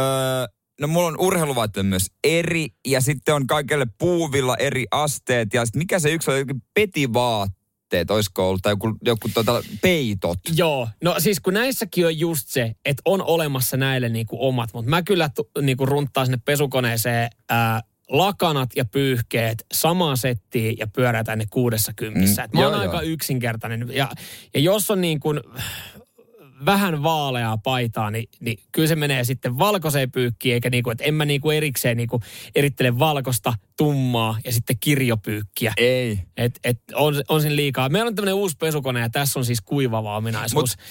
[0.82, 5.76] no mulla on urheiluvaatteet myös eri, ja sitten on kaikille puuvilla eri asteet, ja sit
[5.76, 6.62] mikä se yksi on, jokin
[7.92, 10.40] petivaatteet, olisiko ollut, tai joku, joku tota, peitot.
[10.56, 14.90] Joo, no siis kun näissäkin on just se, että on olemassa näille niinku omat, mutta
[14.90, 21.40] mä kyllä tu, niinku runttaan sinne pesukoneeseen ää, lakanat ja pyyhkeet samaan settiin ja pyörätään
[21.40, 22.48] ne kuudessa kympissä.
[22.48, 23.02] Mm, mä oon aika joo.
[23.02, 23.90] yksinkertainen.
[23.94, 24.10] Ja,
[24.54, 25.40] ja jos on niin kuin
[26.66, 31.04] vähän vaaleaa paitaa, niin, niin kyllä se menee sitten valkoiseen pyykkiin, eikä niin kuin, että
[31.04, 32.22] en mä niin kuin erikseen niin kuin
[32.56, 35.74] erittele valkosta, tummaa ja sitten kirjopyykkiä.
[35.78, 36.22] Ei.
[36.38, 37.90] Et, et on, on siinä liikaa.
[37.90, 40.78] Meillä on tämmöinen uusi pesukone ja tässä on siis kuivava ominaisuus.
[40.78, 40.86] Mut,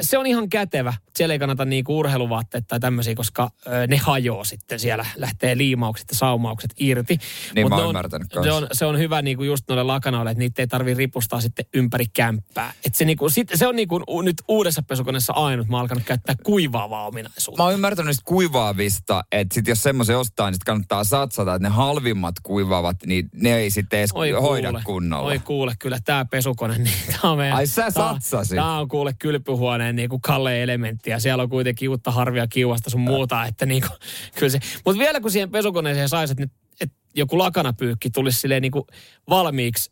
[0.00, 0.94] se on ihan kätevä.
[1.16, 3.50] Siellä ei kannata niinku urheiluvaatteet tai tämmöisiä, koska
[3.88, 4.80] ne hajoaa sitten.
[4.80, 7.18] Siellä lähtee liimaukset ja saumaukset irti.
[7.54, 10.38] Niin Mut mä oon on, se on, se on hyvä niinku just noille lakanoille, että
[10.38, 12.72] niitä ei tarvi ripustaa sitten ympäri kämppää.
[12.84, 15.68] Et se, niinku, sit, se on niinku nyt uudessa pesukoneessa ainut.
[15.68, 17.62] Mä oon alkanut käyttää kuivaavaa ominaisuutta.
[17.62, 21.68] Mä oon ymmärtänyt niistä kuivaavista, että sit jos semmoisen ostaa, niin sit kannattaa satsata, että
[21.68, 25.28] ne halvimmat kuivaavat, niin ne ei sitten edes Oi hoida kuule, kunnolla.
[25.28, 27.56] Oi kuule, kyllä tämä pesukone, niin tää on meidän...
[27.56, 28.56] Ai sä satsasit.
[28.56, 33.00] Tää on kuule kylpyhuoneen niinku kalle elementti ja siellä on kuitenkin uutta harvia kiuasta sun
[33.00, 33.88] muuta, että niinku,
[34.38, 34.58] kyllä se...
[34.84, 38.86] Mutta vielä kun siihen pesukoneeseen saisi, että, nyt- että joku lakanapyykki tulisi silleen niinku
[39.28, 39.90] valmiiksi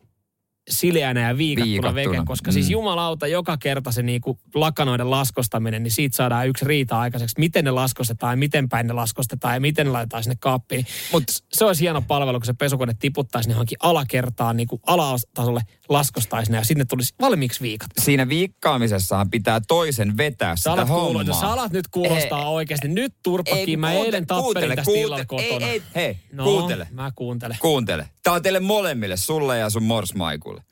[0.71, 2.53] sileänä ja viikattuna, Viikattuna, veke, koska mm.
[2.53, 7.35] siis jumalauta joka kerta se niinku lakanoiden laskostaminen, niin siitä saadaan yksi riita aikaiseksi.
[7.39, 10.87] Miten ne laskostetaan ja miten päin ne laskostetaan ja miten ne laitetaan sinne kaappiin.
[11.13, 15.61] Mutta se olisi hieno palvelu, kun se pesukone tiputtaisi ne johonkin alakertaan, niin kuin alatasolle
[15.89, 17.89] laskostaisi ne ja sinne tulisi valmiiksi viikat.
[18.01, 21.41] Siinä viikkaamisessahan pitää toisen vetää Sä sitä alat, kuulo, hommaa.
[21.41, 22.89] sä alat nyt kuulostaa Ei, oikeasti.
[22.89, 25.67] Nyt turppakin, mä kuunte- eilen tappelin kuuntele, tästä kuunte- illalla kotona.
[25.67, 26.89] Ei, ei, hei, no, kuuntele.
[26.91, 27.57] mä kuuntelen.
[27.61, 28.09] Kuuntele.
[28.25, 30.63] Tää on teille molemmille, sulle ja sun morsmaikulle.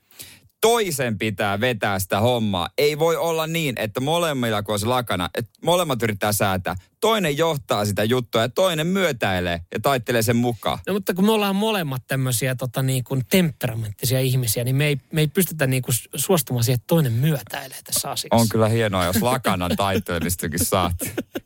[0.61, 2.69] Toisen pitää vetää sitä hommaa.
[2.77, 6.75] Ei voi olla niin, että molemmilla kun on se lakana, että molemmat yrittää säätää.
[7.01, 10.79] Toinen johtaa sitä juttua ja toinen myötäilee ja taittelee sen mukaan.
[10.87, 14.97] No mutta kun me ollaan molemmat tämmöisiä tota, niin kuin temperamenttisia ihmisiä, niin me ei,
[15.11, 18.35] me ei pystytä niin kuin suostumaan siihen, että toinen myötäilee tässä asiassa.
[18.35, 20.95] On kyllä hienoa, jos lakanan taitteellistakin saat.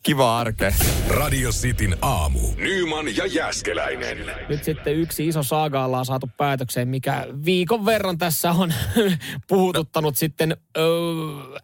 [0.07, 0.73] Kiva arke.
[1.07, 2.39] Radio Cityn aamu.
[2.57, 4.17] Nyman ja Jäskeläinen.
[4.49, 8.73] Nyt sitten yksi iso saaga ollaan saatu päätökseen, mikä viikon verran tässä on
[9.49, 10.81] puhututtanut sitten ö,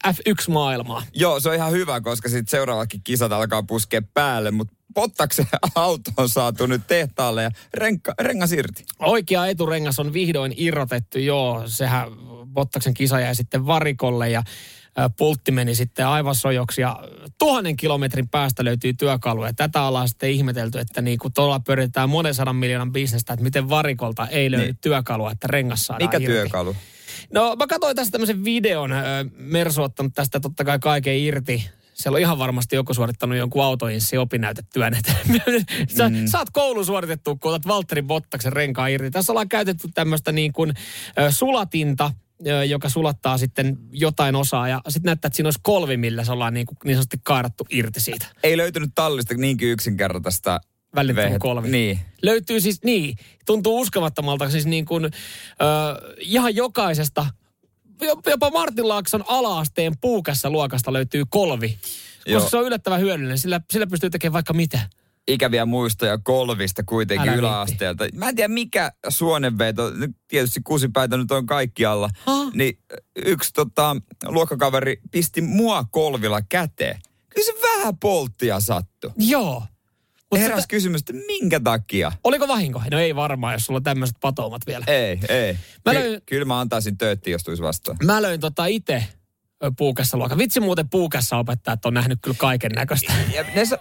[0.08, 1.04] F1-maailmaa.
[1.14, 6.12] Joo, se on ihan hyvä, koska sitten seuraavakin kisat alkaa puskea päälle, mutta Pottaksen auto
[6.18, 8.86] on saatu nyt tehtaalle ja renka, rengas irti.
[9.00, 11.64] Oikea eturengas on vihdoin irrotettu, joo.
[11.66, 12.08] Sehän
[12.54, 14.44] Bottaksen kisa jäi sitten varikolle ja
[15.18, 17.00] pultti meni sitten aivan sojoksi ja
[17.40, 19.46] tuhannen kilometrin päästä löytyy työkalu.
[19.46, 23.44] Ja tätä ollaan sitten ihmetelty, että niin kuin tuolla pyöritetään monen sadan miljoonan bisnestä, että
[23.44, 24.78] miten varikolta ei löydy Niin.
[24.82, 26.28] työkalua, että rengas saadaan Mikä irti.
[26.28, 26.76] työkalu?
[27.34, 28.92] No mä katsoin tästä tämmöisen videon.
[29.38, 31.70] Mersu ottanut tästä totta kai kaiken irti.
[31.94, 34.98] siellä on ihan varmasti joku suorittanut jonkun autoinssi opinnäytetyön.
[35.98, 36.16] Sä mm.
[36.28, 39.12] saat koulun suoritettua, kun otat Valtteri Bottaksen renkaan irti.
[39.12, 40.74] Tässä ollaan käytetty tämmöistä niin kuin
[41.30, 42.12] sulatinta,
[42.70, 44.68] joka sulattaa sitten jotain osaa.
[44.68, 47.66] Ja sitten näyttää, että siinä olisi kolvi, millä se ollaan niin, kuin, niin sanotusti kaadattu
[47.70, 48.26] irti siitä.
[48.44, 50.62] Ei löytynyt tallista niinkin yksinkertaista
[50.96, 51.70] Välitön vehet- kolvi.
[51.70, 52.00] Niin.
[52.22, 55.10] Löytyy siis, niin, tuntuu uskomattomalta siis niin kuin, ö,
[56.20, 57.26] ihan jokaisesta,
[58.02, 61.78] jo- jopa Martin Laakson alaasteen puukassa luokasta löytyy kolvi.
[62.26, 62.40] Joo.
[62.40, 64.80] Koska se on yllättävän hyödyllinen, sillä, sillä pystyy tekemään vaikka mitä.
[65.28, 68.06] Ikäviä muistoja kolvista kuitenkin Älä yläasteelta.
[68.14, 69.92] Mä en tiedä mikä suonenveto,
[70.28, 72.52] tietysti kusipäitä nyt on kaikkialla, Ah.
[72.54, 72.80] niin
[73.26, 77.02] yksi tota, luokkakaveri pisti mua kolvilla käteen.
[77.30, 79.12] Kyllä se vähän polttia sattu.
[79.18, 79.64] Joo.
[80.32, 82.12] Mut Heräs sitä, kysymys, että minkä takia?
[82.24, 82.82] oliko vahinko?
[82.92, 84.86] No ei varmaan, jos sulla on tämmöiset patoumat vielä.
[84.88, 85.54] Ei, ei.
[85.86, 87.98] Mä Ky- löin- Kyllä mä antaisin töötti, jos tulisi vastaan.
[88.06, 89.04] Mä löin tota itse
[89.72, 90.38] puukassa luokan.
[90.38, 93.14] Vitsi muuten puukassa opettajat on nähnyt kyllä kaiken näköistä.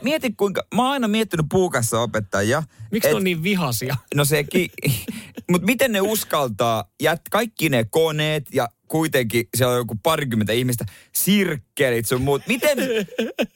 [0.02, 2.62] Mieti kuinka, mä oon aina miettinyt puukassa opettajia.
[2.90, 3.96] Miksi et- ne on niin vihasia?
[4.14, 4.70] No sekin,
[5.50, 10.84] mutta miten ne uskaltaa, jät kaikki ne koneet ja kuitenkin siellä on joku parikymmentä ihmistä,
[11.14, 12.42] sirkkelit sun muut.
[12.46, 12.78] Miten,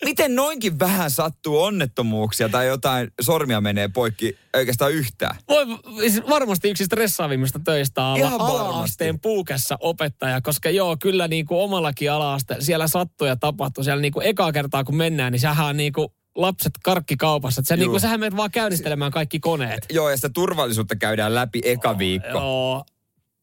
[0.04, 5.36] miten noinkin vähän sattuu onnettomuuksia tai jotain sormia menee poikki oikeastaan yhtään?
[5.48, 5.66] Voi,
[6.00, 11.60] siis varmasti yksi stressaavimmista töistä on Ihan ala-asteen puukassa opettaja, koska joo, kyllä niin kuin
[11.60, 13.84] omallakin ala siellä sattuu ja tapahtuu.
[13.84, 17.60] Siellä niin kuin ekaa kertaa kun mennään, niin sähän on niin kuin lapset karkkikaupassa.
[17.60, 19.86] Että sä, niin kuin, sähän menet vaan käynnistelemään kaikki koneet.
[19.90, 22.38] Joo, ja sitä turvallisuutta käydään läpi eka viikko.
[22.38, 22.84] Joo,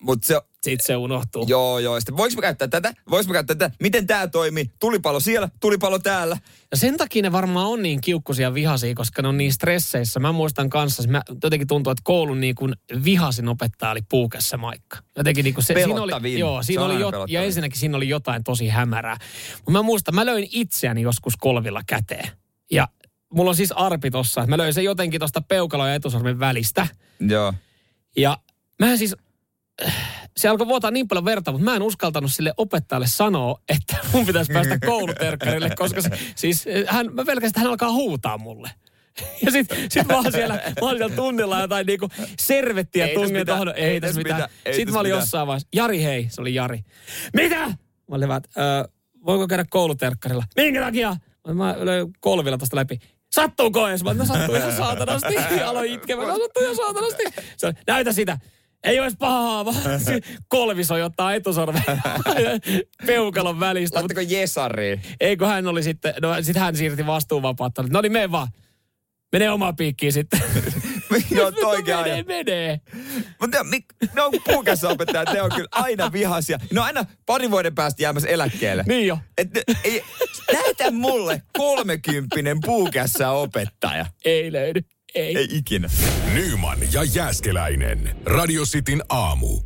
[0.04, 1.46] Mutta se, sit se unohtuu.
[1.50, 2.00] joo, joo.
[2.00, 2.94] Sitten voiko käyttää tätä?
[3.10, 3.76] Voiko mä käyttää tätä?
[3.80, 4.72] Miten tämä toimii?
[4.80, 6.38] Tulipalo siellä, tulipalo täällä.
[6.72, 10.20] Ja sen takia ne varmaan on niin kiukkuisia vihaisia, koska ne on niin stresseissä.
[10.20, 14.98] Mä muistan kanssa, mä jotenkin tuntuu, että koulun niin kuin vihasin opettaja oli puukassa Maikka.
[15.18, 18.44] Jotenkin niin kuin se, siinä oli, joo, siinä oli jo, ja ensinnäkin siinä oli jotain
[18.44, 19.18] tosi hämärää.
[19.56, 22.30] Mutta mä muistan, mä löin itseäni joskus kolvilla käteen.
[22.72, 22.88] Ja
[23.34, 26.88] mulla on siis arpi tossa, mä löin sen jotenkin tosta peukalon ja etusormen välistä.
[27.20, 27.54] Joo.
[28.18, 28.38] Ja
[28.80, 29.16] mä siis,
[30.38, 34.26] se alkoi vuotaa niin paljon verta, mutta mä en uskaltanut sille opettajalle sanoa, että mun
[34.26, 38.72] pitäisi päästä kouluterkkarille, koska se, siis hän, mä pelkästään hän alkaa huutaa mulle.
[39.46, 42.10] Ja sit, sit mä oon siellä, mä oon siellä tunnilla jotain niinku
[42.40, 43.74] servettiä tungin mitään, tuohon.
[43.78, 44.42] ei Ei tässä mitään.
[44.42, 45.22] mitään, ei mä olin mitään.
[45.22, 46.80] jossain vaiheessa, Jari hei, se oli Jari.
[47.34, 47.66] Mitä?
[47.68, 47.76] Mä
[48.16, 48.88] olin vaan, että, "Ö,
[49.26, 50.44] voiko käydä kouluterkkarilla?
[50.56, 51.16] Minkä takia?
[51.54, 53.00] Mä löin kolvilla tosta läpi.
[53.32, 54.04] Sattuuko edes?
[54.04, 55.36] Mä no sattuu ihan saatanasti.
[55.66, 57.24] Aloin itkemään, sattuu ihan saatanasti.
[57.58, 58.38] Se oli, näytä sitä.
[58.84, 61.84] Ei olisi pahaa, vaan se kolvisoi ottaa etusormen
[63.06, 64.00] peukalon välistä.
[64.00, 65.02] Laittako Jesariin?
[65.20, 67.84] eikö hän oli sitten, no sit hän siirti vastuunvapautta.
[67.90, 68.48] No niin, mene vaan.
[69.32, 70.40] Mene omaan piikkiin sitten.
[71.32, 72.16] Joo, toikin no, aina.
[72.16, 72.82] menee, menee.
[73.42, 73.66] Mutta
[74.16, 76.58] ne on puukassa opettajat, ne on kyllä aina vihaisia.
[76.72, 78.84] Ne on aina parin vuoden päästä jäämässä eläkkeelle.
[78.88, 79.18] Niin jo.
[79.38, 80.04] Et ne, ei,
[80.54, 84.06] näytä mulle kolmekymppinen puukässä opettaja.
[84.26, 84.82] Ei löydy.
[85.16, 85.38] Ei.
[85.38, 85.90] Ei ikinä.
[86.34, 88.16] Nyman ja Jääskeläinen.
[88.26, 89.60] Radio Cityn aamu.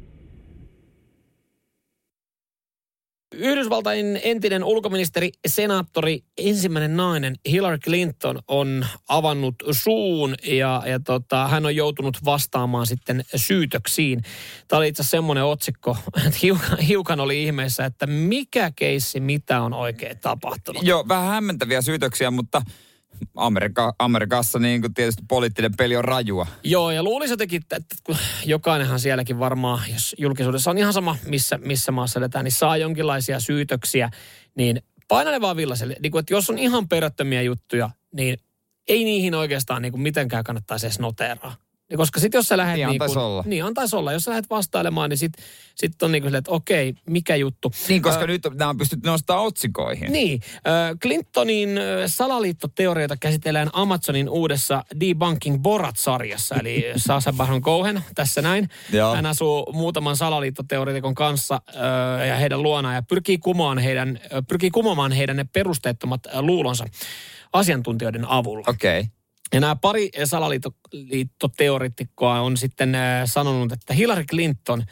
[3.36, 11.66] Yhdysvaltain entinen ulkoministeri, senaattori, ensimmäinen nainen Hillary Clinton on avannut suun ja, ja tota, hän
[11.66, 14.22] on joutunut vastaamaan sitten syytöksiin.
[14.68, 19.62] Tämä oli itse asiassa semmoinen otsikko, että hiukan, hiukan oli ihmeessä, että mikä keissi, mitä
[19.62, 20.84] on oikein tapahtunut.
[20.84, 22.62] Joo, vähän hämmentäviä syytöksiä, mutta
[23.36, 26.48] Amerika, Amerikassa niin kuin tietysti poliittinen peli on rajua.
[26.64, 31.58] Joo, ja luulisin jotenkin, että että jokainenhan sielläkin varmaan, jos julkisuudessa on ihan sama, missä,
[31.58, 34.10] missä maassa eletään, niin saa jonkinlaisia syytöksiä,
[34.56, 35.96] niin paina ne vaan villaselle.
[36.00, 38.38] Niin kuin, että jos on ihan perättömiä juttuja, niin
[38.88, 41.56] ei niihin oikeastaan niin kuin mitenkään kannattaisi edes noteraa.
[41.89, 42.76] Niin koska sitten jos sä lähdet...
[42.76, 43.43] Niin, niin antaisi olla.
[43.45, 44.13] Niin, antaisi olla.
[44.13, 45.45] Jos sä lähdet vastailemaan, niin sitten
[45.76, 47.71] sit on niin kuin silleen, että okei, mikä juttu.
[47.88, 50.12] Niin, koska Ö, nyt nämä on pystytty nostamaan otsikoihin.
[50.12, 58.41] niin, äh, Clintonin äh, salaliittoteorioita käsitellään Amazonin uudessa Debunking Borat-sarjassa, eli Sasha Baron Cohen, tässä
[58.41, 58.69] näin.
[58.91, 59.15] Joo.
[59.15, 64.71] Hän asuu muutaman salaliittoteoreetikon kanssa äh, ja heidän luonaan ja pyrkii kumoamaan heidän, äh, pyrkii
[64.71, 66.86] kumoamaan heidän ne perusteettomat äh, luulonsa
[67.54, 68.63] asiantuntijoiden avulla.
[68.67, 69.00] Okei.
[69.00, 69.17] Okay.
[69.54, 74.84] Ja nämä pari salaliittoteoreetikkoa on sitten äh, sanonut, että Hillary Clinton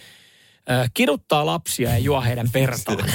[0.71, 2.97] äh, kiduttaa lapsia ja juo heidän vertaan.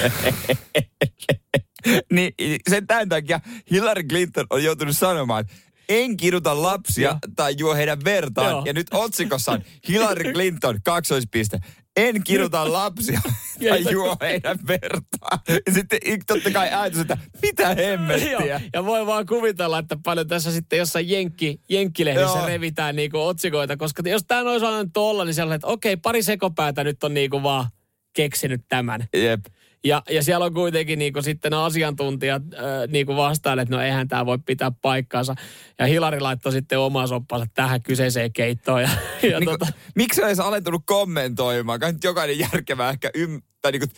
[2.13, 2.33] niin
[2.69, 3.39] sen tämän takia
[3.71, 5.45] Hillary Clinton on joutunut sanomaan,
[5.89, 7.17] en kiduta lapsia Joo.
[7.35, 8.49] tai juo heidän vertaan.
[8.49, 8.63] Joo.
[8.65, 11.59] Ja nyt otsikossa on Hillary Clinton, kaksoispiste.
[11.95, 13.21] En kiduta lapsia
[13.69, 15.39] tai Ja- juo heidän vertaan.
[15.47, 18.61] Ja sitten totta kai ajatus, että mitä hemmettiä.
[18.73, 22.47] ja voi vaan kuvitella, että paljon tässä sitten jossain jenkki, jenkkilehdissä Joo.
[22.47, 26.83] revitään niinku otsikoita, koska jos tämä olisi annettu olla, niin sellainen, että okei, pari sekopäätä
[26.83, 27.67] nyt on niinku vaan
[28.13, 29.07] keksinyt tämän.
[29.13, 29.45] Jep.
[29.83, 34.25] Ja, ja siellä on kuitenkin niinku sitten asiantuntijat äh, niinku vastailleet, että no eihän tämä
[34.25, 35.35] voi pitää paikkaansa.
[35.79, 38.81] Ja Hilari laittoi sitten omaa soppansa tähän kyseiseen keittoon.
[38.81, 38.89] Ja,
[39.21, 41.79] ja Niin tota, kuin, miksi olisi alentunut kommentoimaan?
[41.79, 43.41] Kai nyt jokainen järkevä ehkä ym...
[43.61, 43.91] Tai niin kuin,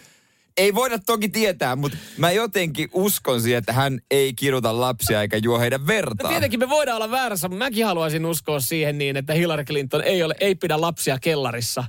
[0.58, 5.38] ei voida toki tietää, mutta mä jotenkin uskon siihen, että hän ei kiduta lapsia eikä
[5.38, 6.30] juo heidän No vertaan.
[6.30, 10.24] tietenkin me voidaan olla väärässä, mutta mäkin haluaisin uskoa siihen niin, että Hillary Clinton ei,
[10.24, 11.84] ole, ei pidä lapsia kellarissa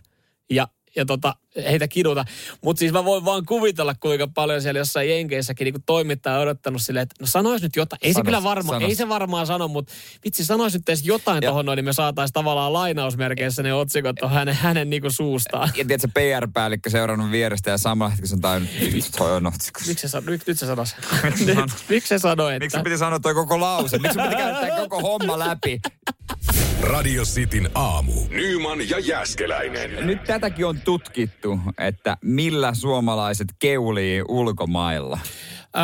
[0.50, 2.24] ja, ja tota, heitä kiduta.
[2.62, 6.82] Mutta siis mä voin vaan kuvitella, kuinka paljon siellä jossain Jenkeissäkin niin toimittaja on odottanut
[6.82, 7.98] silleen, että no sanois nyt jotain.
[8.02, 9.92] Ei se Sanos, kyllä varmaan, ei se varmaan sano, mutta
[10.24, 14.22] vitsi sanois nyt edes jotain Ja- tuohon noin, niin me saataisiin tavallaan lainausmerkeissä ne otsikot
[14.22, 15.68] on hänen, hänen niin suustaan.
[15.76, 18.70] Ja tiedätkö, PR-päällikkö seurannut vierestä ja samalla hetkellä se on tajunnut,
[19.04, 19.80] että toi on otsikko.
[19.86, 20.98] Miksi se, sano, nyt, nyt se sanoi sen?
[21.24, 21.66] Miksi se sano?
[21.88, 22.64] Miksi se sanoi, että...
[22.64, 23.98] Miksi sun piti sanoa toi koko lause?
[23.98, 25.80] Miksi piti käydä koko homma läpi?
[26.82, 28.12] Radio Cityn aamu.
[28.30, 30.06] Nyman ja Jäskeläinen.
[30.06, 31.43] Nyt tätäkin on tutkittu,
[31.78, 35.18] että millä suomalaiset keulii ulkomailla.
[35.76, 35.82] Öö,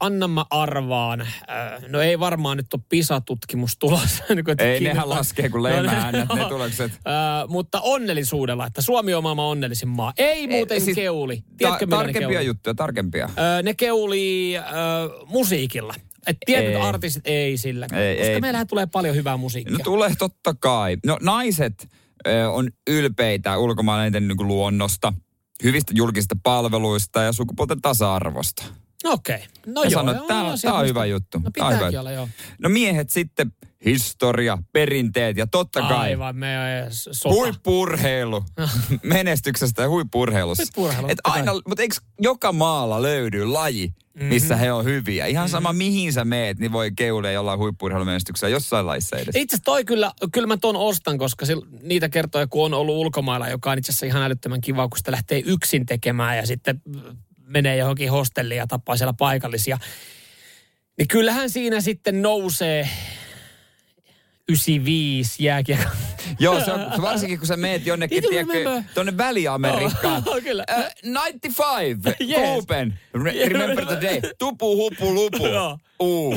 [0.00, 1.20] anna mä arvaan.
[1.20, 4.24] Öö, no ei varmaan nyt ole PISA-tutkimus tulossa.
[4.34, 4.44] niin Ei,
[4.78, 4.94] kiinnostaa.
[4.94, 6.92] nehän laskee kuin lehmääänet, ne tulokset.
[6.92, 7.12] Öö,
[7.48, 10.12] mutta onnellisuudella, että Suomi on maailman onnellisin maa.
[10.18, 11.36] Ei muuten siis keuli.
[11.36, 12.46] Ta- Tiedätkö, ne tarkempia keulii?
[12.46, 13.28] juttuja, tarkempia.
[13.38, 14.62] Öö, ne keulii öö,
[15.26, 15.94] musiikilla.
[16.26, 16.76] Et tietyt Ei.
[16.80, 17.86] artistit ei sillä.
[17.92, 18.40] Ei, koska ei.
[18.40, 19.72] meillähän tulee paljon hyvää musiikkia.
[19.78, 20.96] No tulee totta kai.
[21.06, 21.88] No naiset
[22.52, 25.12] on ylpeitä ulkomailla eniten niin luonnosta,
[25.62, 28.64] hyvistä julkisista palveluista ja sukupuolten tasa-arvosta.
[29.04, 29.34] Okei.
[29.36, 29.46] Okay.
[29.66, 30.00] No Ja joo.
[30.00, 31.38] sanoi, joo, että tää, joo, on- se tää on hyvä juttu.
[31.38, 32.28] No pitääkin olla, joo.
[32.58, 33.52] No miehet sitten
[33.84, 36.48] historia, perinteet ja totta kai Aivan, me
[36.90, 37.34] sota.
[37.34, 38.44] huippurheilu.
[39.02, 40.62] Menestyksestä ja huippurheilussa.
[40.62, 44.60] Huippu-urheilu, Et aina, mutta eikö joka maalla löydy laji, missä Mhm.
[44.62, 45.26] he on hyviä?
[45.26, 49.36] Ihan sama mihin sä meet, niin voi keulia jollain huippurheilumenestyksellä jossain lajissa edes.
[49.36, 52.96] Itse asiassa toi kyllä, kyllä mä ton ostan, koska sil, niitä kertoja, kun on ollut
[52.96, 56.82] ulkomailla, joka on itse asiassa ihan älyttömän kiva, kun sitä lähtee yksin tekemään ja sitten
[57.46, 59.78] menee johonkin hostelliin ja tapaa siellä paikallisia.
[60.98, 62.88] Niin kyllähän siinä sitten nousee
[64.50, 65.90] 95 jääkiekko.
[66.40, 70.22] Joo, se on, varsinkin kun sä meet jonnekin, you tiedätkö, tonne Väli-Amerikkaan.
[70.26, 70.64] Joo, kyllä.
[70.78, 72.40] Uh, 95, Yes.
[72.40, 74.20] Kuupen, Re- remember the day.
[74.38, 75.46] Tupu, hupu, lupu.
[75.46, 75.78] Joo.
[76.02, 76.34] Uu,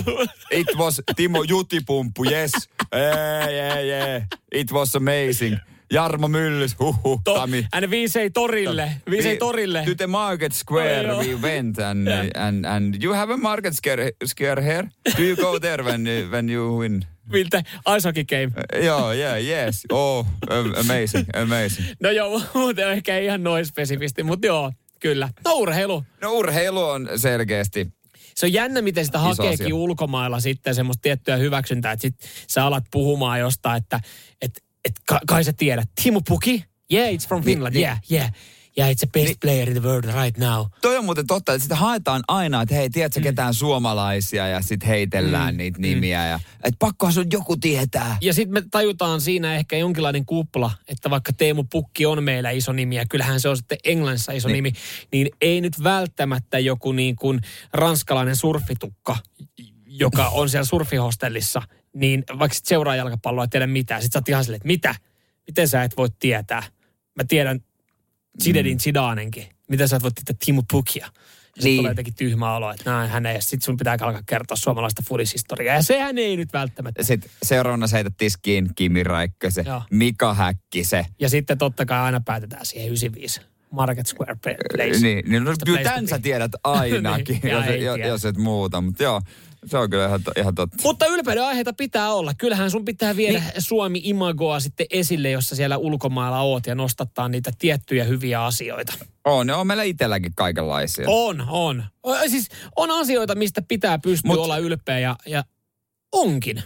[0.51, 2.51] it was Timo Jutipumppu, yes.
[2.95, 4.21] Yeah, yeah, yeah.
[4.51, 5.57] It was amazing.
[5.93, 7.67] Jarmo Myllys, huhu, To, Tami.
[7.73, 8.91] hän viisei torille.
[9.09, 9.83] Viisei torille.
[9.85, 11.19] To the market square Joo.
[11.19, 14.87] we went and, and, and you have a market square, square here.
[15.17, 17.05] Do you go there when, when you win?
[17.31, 17.57] Miltä
[17.97, 18.83] ice hockey game.
[18.85, 19.81] Joo, yeah, yes.
[19.91, 21.87] Oh, am- amazing, amazing.
[22.01, 25.29] No joo, muuten ehkä ei ihan noin spesifisti, mutta joo, kyllä.
[25.45, 26.03] No urheilu.
[26.21, 27.87] No urheilu on selkeästi.
[28.35, 29.75] Se on jännä, miten sitä Iso hakeekin asia.
[29.75, 32.15] ulkomailla sitten semmoista tiettyä hyväksyntää, että sit
[32.47, 33.99] sä alat puhumaan jostain, että
[34.41, 35.89] et, et, ka, kai sä tiedät.
[36.03, 36.65] Timo Puki?
[36.93, 37.75] Yeah, it's from Finland.
[37.75, 38.31] yeah, yeah.
[38.77, 39.37] Yeah, it's the best Niin.
[39.41, 40.65] player in the world right now.
[40.81, 44.87] Toi on muuten totta, että sitä haetaan aina, että hei, tiedätkö ketään suomalaisia ja sitten
[44.89, 46.27] heitellään Mm, niitä nimiä.
[46.27, 48.17] Ja, että pakkohan sun joku tietää.
[48.21, 52.73] Ja sitten me tajutaan siinä ehkä jonkinlainen kupla, että vaikka Teemu Pukki on meillä iso
[52.73, 54.53] nimi ja kyllähän se on sitten Englannissa iso Niin.
[54.53, 54.73] nimi,
[55.11, 57.39] niin ei nyt välttämättä joku niin kuin
[57.73, 59.17] ranskalainen surfitukka,
[59.87, 61.61] joka on siellä surfihostellissa,
[61.95, 64.01] niin vaikka sit seuraa jalkapalloa ei tiedä mitään.
[64.01, 64.95] Sitten sä oot ihan silleen, että mitä?
[65.47, 66.63] Miten sä et voi tietää?
[67.15, 67.59] Mä tiedän
[68.43, 69.45] Zinedine Zidanenkin.
[69.69, 71.05] Miten sä et voi tietää Timo Pukia?
[71.05, 71.77] Ja sitten Niin.
[71.79, 73.41] tulee jotenkin tyhmä olo, että näin hän ei.
[73.41, 75.75] Sitten sun pitää alkaa kertoa suomalaista fudishistoriaa.
[75.75, 79.81] Ja sehän ei nyt välttämättä Sitten seuraavana sä heität tiskiin Kimi Räikkösen, Joo.
[79.91, 81.05] Mika Häkkisen.
[81.19, 83.41] Ja sitten totta kai aina päätetään siihen 95
[83.71, 84.99] Market Square Place.
[85.01, 88.81] Niin, niin no, kyllä tämän sä tiedät ainakin, Niin, jos, jos, jos et muuta.
[88.81, 89.21] Mutta joo,
[89.65, 90.77] se on kyllä ihan, ihan totta.
[90.83, 92.33] Mutta ylpeyden aiheita pitää olla.
[92.37, 93.51] Kyllähän sun pitää viedä niin.
[93.61, 98.93] Suomi-imagoa sitten esille, jossa siellä ulkomailla oot ja nostattaa niitä tiettyjä hyviä asioita.
[99.25, 101.05] On, ne on meillä itselläkin kaikenlaisia.
[101.07, 101.83] On, on.
[102.03, 105.43] O, siis on asioita, mistä pitää pystyä Mut- olla ylpeä ja, ja
[106.11, 106.63] onkin.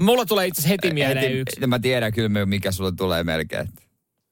[0.00, 1.66] Mulla tulee itse asiassa heti mieleen Heti- yksi.
[1.66, 3.68] Mä tiedän kyllä, mikä sulle tulee melkein.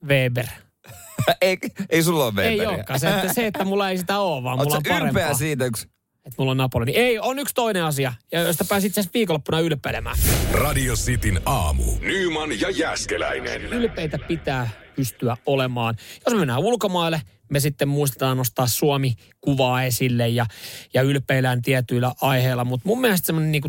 [0.07, 0.47] Weber.
[1.41, 1.59] ei,
[1.91, 2.69] ei sulla ole Ei Weberiä.
[2.69, 3.01] olekaan.
[3.01, 5.23] Se, että, se, että mulla ei sitä ole, vaan mulla Oletko on parempaa.
[5.23, 5.89] ylpeä siitä, yksi
[6.29, 6.85] Että mulla on Napoli.
[6.85, 10.17] Niin ei, on yksi toinen asia, ja josta pääsit itse asiassa viikonloppuna ylpeilemään.
[10.53, 11.83] Radio Cityn aamu.
[12.01, 13.65] Nyman ja Jäskeläinen.
[13.65, 15.95] Ylpeitä pitää pystyä olemaan.
[16.27, 20.47] Jos me mennään ulkomaille, me sitten muistetaan nostaa Suomi-kuvaa esille ja,
[20.95, 22.65] ja ylpeillään tietyillä aiheilla.
[22.65, 23.69] Mutta mun mielestä semmoinen niinku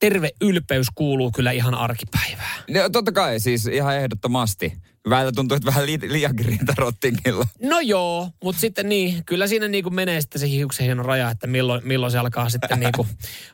[0.00, 2.64] terve ylpeys kuuluu kyllä ihan arkipäivään.
[2.70, 4.72] No, totta kai, siis ihan ehdottomasti.
[5.10, 7.46] Välillä tuntuu, että vähän li- liiankin rintarottingilla.
[7.62, 11.46] No joo, mutta sitten niin, kyllä siinä niinku menee sitten se hiuksen hieno raja, että
[11.46, 13.06] milloin, milloin se alkaa sitten niinku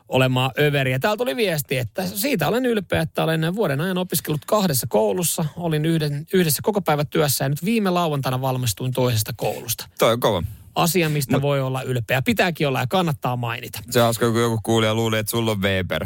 [0.07, 0.99] olemaan överiä.
[0.99, 5.45] Täällä tuli viesti, että siitä olen ylpeä, että olen vuoden ajan opiskellut kahdessa koulussa.
[5.55, 9.87] Olin yhden, yhdessä koko päivä työssä ja nyt viime lauantaina valmistuin toisesta koulusta.
[9.99, 10.43] Toi on kova.
[10.81, 12.21] Asia, mistä Mut, voi olla ylpeä.
[12.21, 13.79] Pitääkin olla ja kannattaa mainita.
[13.89, 16.05] Se on hauska, kun joku kuulija luuli, että sulla on Weber.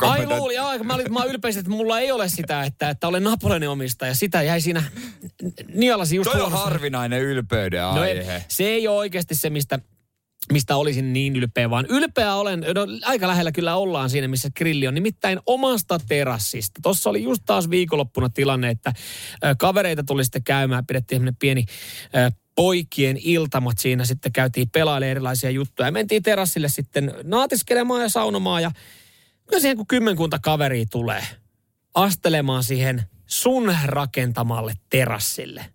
[0.00, 3.24] Ai luuli, joo, mä, olin, mä ylpeä, että mulla ei ole sitä, että, että olen
[3.24, 4.14] Napoleonin omistaja.
[4.14, 4.82] Sitä jäi siinä
[5.74, 8.34] nialasi just Toi on harvinainen ylpeyden aihe.
[8.34, 9.78] No, se ei ole oikeasti se, mistä
[10.52, 14.88] mistä olisin niin ylpeä, vaan ylpeä olen, no aika lähellä kyllä ollaan siinä, missä grilli
[14.88, 16.80] on, nimittäin omasta terassista.
[16.82, 18.92] Tuossa oli just taas viikonloppuna tilanne, että
[19.58, 21.64] kavereita tuli sitten käymään, pidettiin pieni
[22.54, 25.88] poikien iltamat siinä sitten käytiin pelailemaan erilaisia juttuja.
[25.88, 28.70] Ja mentiin terassille sitten naatiskelemaan ja saunomaan ja
[29.46, 31.26] kyllä siihen kun kymmenkunta kaveria tulee
[31.94, 35.74] astelemaan siihen sun rakentamalle terassille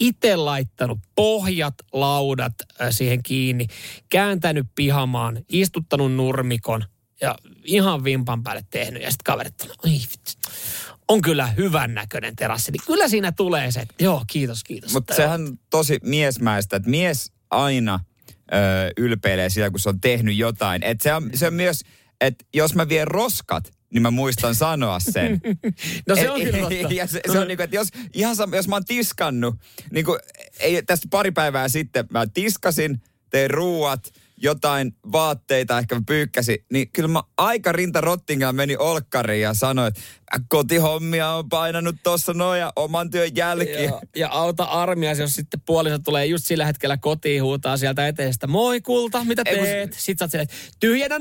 [0.00, 2.54] itse laittanut pohjat, laudat
[2.90, 3.66] siihen kiinni,
[4.10, 6.84] kääntänyt pihamaan, istuttanut nurmikon
[7.20, 9.02] ja ihan vimpan päälle tehnyt.
[9.02, 9.90] Ja sitten kaverit on,
[11.08, 12.72] on kyllä hyvän näköinen terassi.
[12.72, 14.92] Niin kyllä siinä tulee se, että joo, kiitos, kiitos.
[14.92, 18.00] Mutta sehän on tosi miesmäistä, että mies aina
[18.52, 18.56] ö,
[18.96, 20.82] ylpeilee siellä, kun se on tehnyt jotain.
[20.82, 21.84] Et se, on, se on myös,
[22.20, 25.40] että jos mä vien roskat, niin mä muistan sanoa sen.
[26.08, 26.94] no se on kyllä totta.
[26.94, 29.54] Ja se, se on niin kuin, että jos, ihan sama, jos mä oon tiskannut,
[29.90, 30.18] niin kuin,
[30.60, 37.08] ei, tästä pari päivää sitten mä tiskasin, tein ruuat, jotain vaatteita ehkä pyykkäsi, niin kyllä
[37.08, 40.00] mä aika rinta rottingilla meni olkkariin ja sanoin, että
[40.48, 43.84] kotihommia on painanut tuossa noin ja oman työn jälkeen.
[43.84, 48.46] Ja, ja auta armia, jos sitten puoliso tulee just sillä hetkellä kotiin, huutaa sieltä eteestä,
[48.46, 49.66] moi kulta, mitä teet?
[49.66, 49.96] Ei, kun...
[49.98, 50.48] Sitten sä oot silleen,
[50.80, 51.18] tyhjennä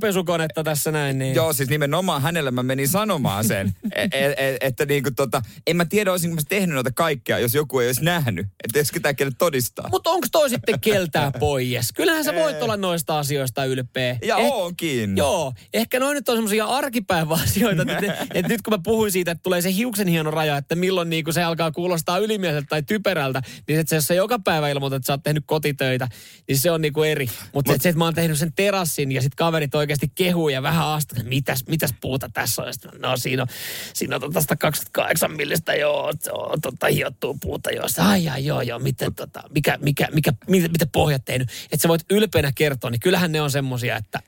[0.00, 1.18] pesukonetta tässä näin.
[1.18, 1.34] Niin.
[1.34, 5.76] Joo, siis nimenomaan hänelle mä menin sanomaan sen, e, e, e, että niinku tota, en
[5.76, 8.46] mä tiedä, olisinko mä tehnyt noita kaikkea, jos joku ei olisi nähnyt.
[8.64, 9.88] Että jos ketään kelle todistaa.
[9.90, 11.92] Mutta onko toi sitten keltää pois?
[11.92, 14.18] Kyllähän sä voit olla noista asioista ylpeä.
[14.24, 15.16] Ja eh, onkin.
[15.16, 19.30] Joo, ehkä noin nyt on semmoisia arkipäivä asioita, että, että nyt kun mä puhuin siitä,
[19.30, 22.82] että tulee se hiuksen hieno raja, että milloin niin kuin se alkaa kuulostaa ylimieseltä tai
[22.82, 26.08] typerältä, niin että se, jos sä joka päivä ilmoitat, että sä oot tehnyt kotitöitä,
[26.48, 27.26] niin se on niin kuin eri.
[27.52, 30.62] Mutta Mut, se, että mä oon tehnyt sen terassin ja sitten kaverit oikeasti kehuu ja
[30.62, 32.72] vähän että mitäs, mitäs puuta tässä on.
[32.72, 33.48] Sitten, no siinä on,
[33.94, 37.86] siinä on tota 128 millistä, joo, joo tota hiottuu puuta, joo.
[37.98, 41.48] Ai, ai, joo, joo, miten, tota, mikä, mikä, mikä, mitä, mitä pohjat tehnyt.
[41.64, 44.22] Että sä voit ylpeänä kertoa, niin kyllähän ne on semmosia, että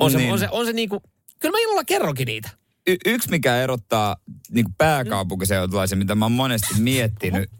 [0.00, 0.32] on se, niin.
[0.32, 1.00] on se, on se niin kuin,
[1.38, 4.16] kyllä mä ilolla kerronkin niitä y- yksi, mikä erottaa
[4.50, 7.50] niin pääkaupunkiseutulaisen, mitä mä oon monesti miettinyt,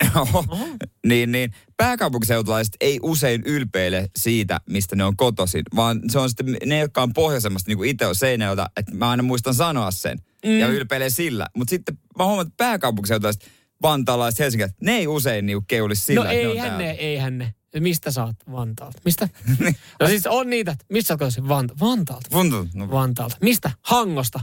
[1.06, 6.56] niin, niin pääkaupunkiseutulaiset ei usein ylpeile siitä, mistä ne on kotoisin, vaan se on sitten
[6.66, 10.18] ne, jotka on pohjoisemmasta, niin kuin itse on Seinäjöltä, että mä aina muistan sanoa sen
[10.44, 10.58] mm.
[10.58, 11.46] ja ylpeilee sillä.
[11.56, 13.50] Mutta sitten mä huomaan, että pääkaupunkiseutalaiset,
[13.82, 17.54] vantaalaiset, helsingilaiset, ne ei usein niin keulisi sillä, No eihän ne, eihän ne.
[17.80, 18.98] Mistä sä oot Vantaalta?
[19.04, 19.28] Mistä?
[20.00, 22.28] no siis on niitä, että mistä sä oot Vant- Vantaalta?
[22.32, 22.70] Vantaalta.
[22.74, 22.90] No.
[22.90, 23.36] Vantaalta.
[23.40, 23.70] Mistä?
[23.82, 24.40] Hangosta.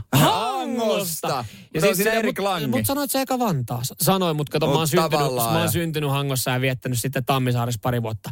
[0.78, 1.44] Hangosta.
[1.74, 2.66] Ja siis se eri klangi.
[2.66, 3.80] Mutta sanoit sä eka Vantaa.
[3.82, 8.02] Sanoin, mutta kato, mä oon, syntynyt, mä oon syntynyt Hangossa ja viettänyt sitten Tammisaarissa pari
[8.02, 8.30] vuotta.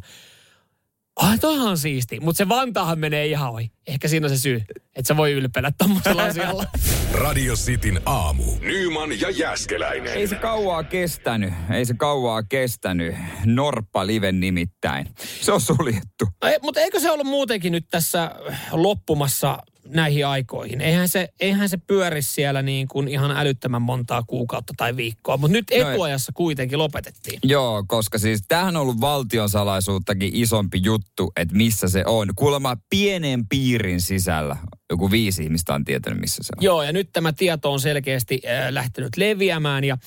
[1.17, 2.21] Ai, toihan on siisti.
[2.21, 3.73] Mutta se Vantaahan menee ihan ohi.
[3.89, 4.63] Ehkä siinä on se syy,
[4.97, 6.65] että sä voi ylpeillä tommosella asialla.
[7.13, 8.45] Radio Cityn aamu.
[8.61, 10.13] Nyman ja Jäskeläinen.
[10.15, 11.53] Ei se kauaa kestänyt.
[11.71, 13.15] Ei se kauaa kestänyt.
[13.45, 15.09] Norppa Live nimittäin.
[15.41, 16.29] Se on suljettu.
[16.43, 18.31] Ei, mutta eikö se ollut muutenkin nyt tässä
[18.73, 20.81] loppumassa näihin aikoihin.
[20.81, 25.53] Eihän se, eihän se pyöri siellä niin kuin ihan älyttömän montaa kuukautta tai viikkoa, mutta
[25.53, 27.39] nyt no etuajassa kuitenkin lopetettiin.
[27.43, 32.29] Joo, koska siis tämähän on ollut valtion salaisuuttakin isompi juttu, että missä se on.
[32.37, 34.57] Kuulemma pienen piirin sisällä
[34.91, 36.65] joku viisi ihmistä on tietänyt, missä se on.
[36.65, 39.99] Joo, ja nyt tämä tieto on selkeästi äh, lähtenyt leviämään ja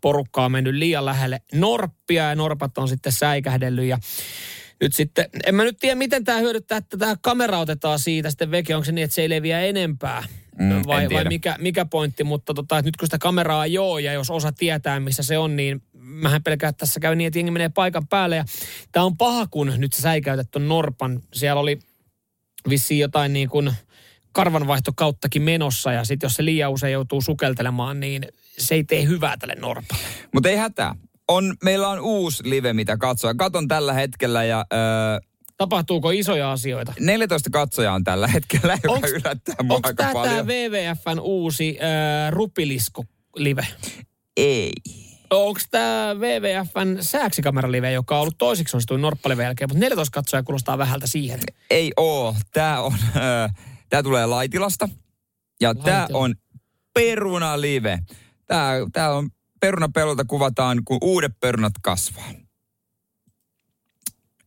[0.00, 3.98] porukka on mennyt liian lähelle norppia ja norpat on sitten säikähdellyt ja
[4.80, 8.50] nyt sitten, en mä nyt tiedä, miten tämä hyödyttää, että tämä kamera otetaan siitä sitten
[8.50, 10.24] veke, onko se niin, että se ei leviä enempää?
[10.58, 14.12] Mm, vai, vai mikä, mikä pointti, mutta tota, että nyt kun sitä kameraa joo ja
[14.12, 17.50] jos osa tietää, missä se on, niin mähän pelkään, että tässä käy niin, että jengi
[17.50, 18.36] menee paikan päälle.
[18.36, 18.44] Ja
[18.92, 21.20] tämä on paha, kun nyt sä säikäytät ton Norpan.
[21.32, 21.78] Siellä oli
[22.68, 23.72] vissiin jotain niin kuin
[24.32, 28.26] karvanvaihtokauttakin menossa ja sitten jos se liian usein joutuu sukeltelemaan, niin
[28.58, 30.04] se ei tee hyvää tälle Norpalle.
[30.34, 30.94] Mutta ei hätää
[31.30, 33.34] on, meillä on uusi live, mitä katsoa.
[33.34, 34.66] Katon tällä hetkellä ja...
[34.72, 34.78] Öö,
[35.56, 36.92] Tapahtuuko isoja asioita?
[37.00, 40.38] 14 katsojaa on tällä hetkellä, joka onks, yllättää mua aika tää paljon.
[40.38, 43.66] Onko tämä WWFn uusi öö, rupilisko-live?
[44.36, 44.72] Ei.
[45.30, 50.78] Onko tämä WWFn sääksikamera-live, joka on ollut toisiksi onnistuin Norppaliven jälkeen, mutta 14 katsoja kuulostaa
[50.78, 51.40] vähältä siihen.
[51.70, 52.36] Ei oo.
[52.52, 53.48] Tämä on, öö,
[53.88, 54.88] tää tulee Laitilasta.
[55.60, 55.84] Ja Laitila.
[55.84, 56.34] tämä on
[56.94, 57.98] Peruna Live.
[58.46, 62.30] Tämä, tämä on perunapellolta kuvataan, kun uudet perunat kasvaa.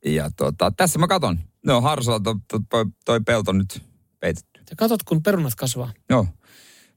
[0.05, 1.39] Ja tota, tässä mä katon.
[1.65, 3.83] No Harsolla to, to, toi, toi pelto nyt
[4.19, 4.61] peitetty.
[4.69, 5.91] Sä katot, kun perunat kasvaa?
[6.09, 6.27] Joo.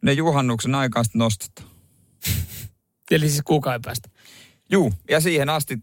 [0.03, 1.69] Ne juhannuksen aikaan sitten nostetaan.
[3.11, 4.09] Eli siis kuukauden päästä?
[4.71, 5.79] Juu, ja siihen asti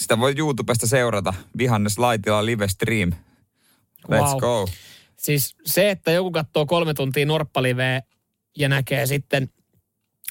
[0.00, 1.34] sitä voi YouTubesta seurata.
[1.58, 3.12] Vihannes Laitila live stream.
[4.08, 4.38] Let's Wow.
[4.38, 4.68] go.
[5.16, 8.02] Siis se, että joku katsoo kolme tuntia norppaliveä
[8.58, 9.50] ja näkee sitten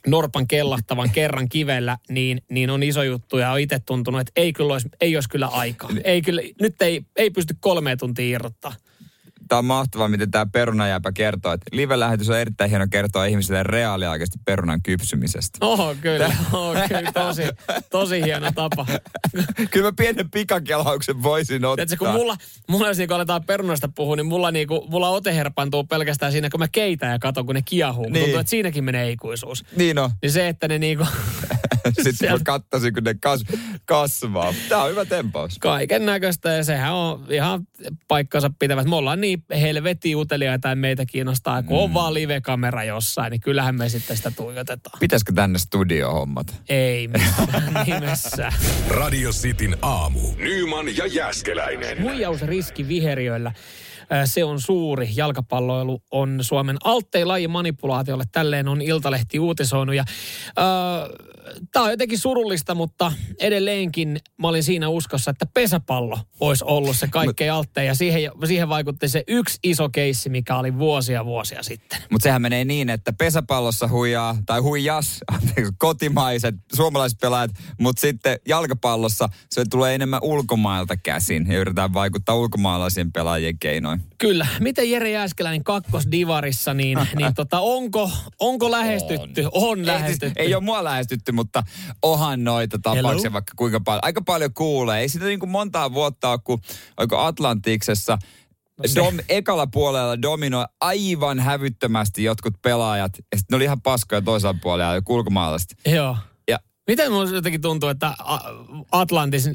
[0.07, 4.53] Norpan kellahtavan kerran kivellä, niin, niin on iso juttu ja on itse tuntunut, että ei,
[4.53, 5.89] kyllä olisi, ei olisi kyllä aikaa.
[6.03, 8.73] Ei kyllä, nyt ei, ei pysty kolme tuntia irrottaa.
[9.49, 14.39] Tämä on mahtavaa, miten tämä perunajääpä kertoo, että live-lähetys on erittäin hieno kertoa ihmisille reaaliaikaisesti
[14.45, 15.57] perunan kypsymisestä.
[15.65, 16.31] Oho, kyllä.
[16.53, 17.41] Oho, kyllä tosi,
[17.91, 18.85] tosi hieno tapa.
[19.71, 21.75] Kyllä mä pienen pikakelauksen voisin ottaa.
[21.75, 22.37] Tiedätkö, kun mulla,
[22.67, 26.59] mulla jos niinku aletaan perunasta puhua, niin mulla, niinku, mulla ote herpantuu pelkästään siinä, kun
[26.59, 28.03] mä keitän ja katon, kun ne kiehuu.
[28.03, 28.13] Niin.
[28.13, 28.23] Niin.
[28.23, 29.65] Tuntuu, että siinäkin menee ikuisuus.
[29.75, 30.09] Niin on.
[30.21, 31.05] Niin se, että ne niinku
[32.03, 33.43] Sitten mä katsoisin, kun ne kas,
[33.85, 34.53] kasvaa.
[34.69, 35.59] Tämä on hyvä tempaus.
[35.59, 37.67] kaiken näköistä ja sehän on ihan
[38.07, 38.87] paikkansa pitävät.
[38.87, 43.75] Me ollaan niin helvetin uteliaita ja meitä kiinnostaa, kun on vaan live-kamera jossain, niin kyllähän
[43.75, 44.99] me sitten sitä tuijotetaan.
[44.99, 46.61] Pitäisikö tänne studio hommat?
[46.69, 48.53] Ei missään nimessä.
[48.89, 50.19] Radio Cityn aamu.
[50.37, 52.01] Nyman ja Jäskeläinen.
[52.01, 53.51] Huijausriski viheriöillä.
[54.25, 55.09] Se on suuri.
[55.15, 58.23] Jalkapalloilu on Suomen alttein laji manipulaatiolle.
[58.31, 59.95] Tälleen on Iltalehti uutisoinut.
[59.95, 60.03] Ja,
[60.59, 60.65] äh,
[61.71, 67.07] Tämä on jotenkin surullista, mutta edelleenkin mä olin siinä uskossa, että pesäpallo olisi ollut se
[67.07, 67.87] kaikkein alttein.
[67.87, 72.01] Ja siihen, siihen vaikutti se yksi iso keissi, mikä oli vuosia vuosia sitten.
[72.11, 75.19] Mutta sehän menee niin, että pesäpallossa huijaa, tai huijas,
[75.77, 83.11] kotimaiset suomalaiset pelaajat, mutta sitten jalkapallossa se tulee enemmän ulkomailta käsin ja yritetään vaikuttaa ulkomaalaisien
[83.11, 84.01] pelaajien keinoin.
[84.17, 84.47] Kyllä.
[84.59, 89.41] Miten Jere Jääskeläinen kakkosdivarissa, niin, niin tota, onko, onko lähestytty?
[89.51, 90.25] On, on Ei, lähestytty.
[90.25, 91.63] siis, ei ole mua lähestytty, mutta
[92.01, 93.33] ohan noita tapauksia Hello?
[93.33, 93.99] vaikka kuinka paljon.
[94.03, 94.99] Aika paljon kuulee.
[94.99, 96.59] Ei sitä niin kuin montaa vuotta ole, kun
[96.97, 98.17] oiko Atlantiksessa
[98.85, 103.11] se- Dom, ekalla puolella dominoi aivan hävyttömästi jotkut pelaajat.
[103.17, 105.75] Ja sitten ne oli ihan paskoja toisella puolella, ulkomaalaiset.
[105.85, 106.17] Joo.
[106.89, 108.15] Miten minusta jotenkin tuntuu, että
[108.91, 109.49] Atlantis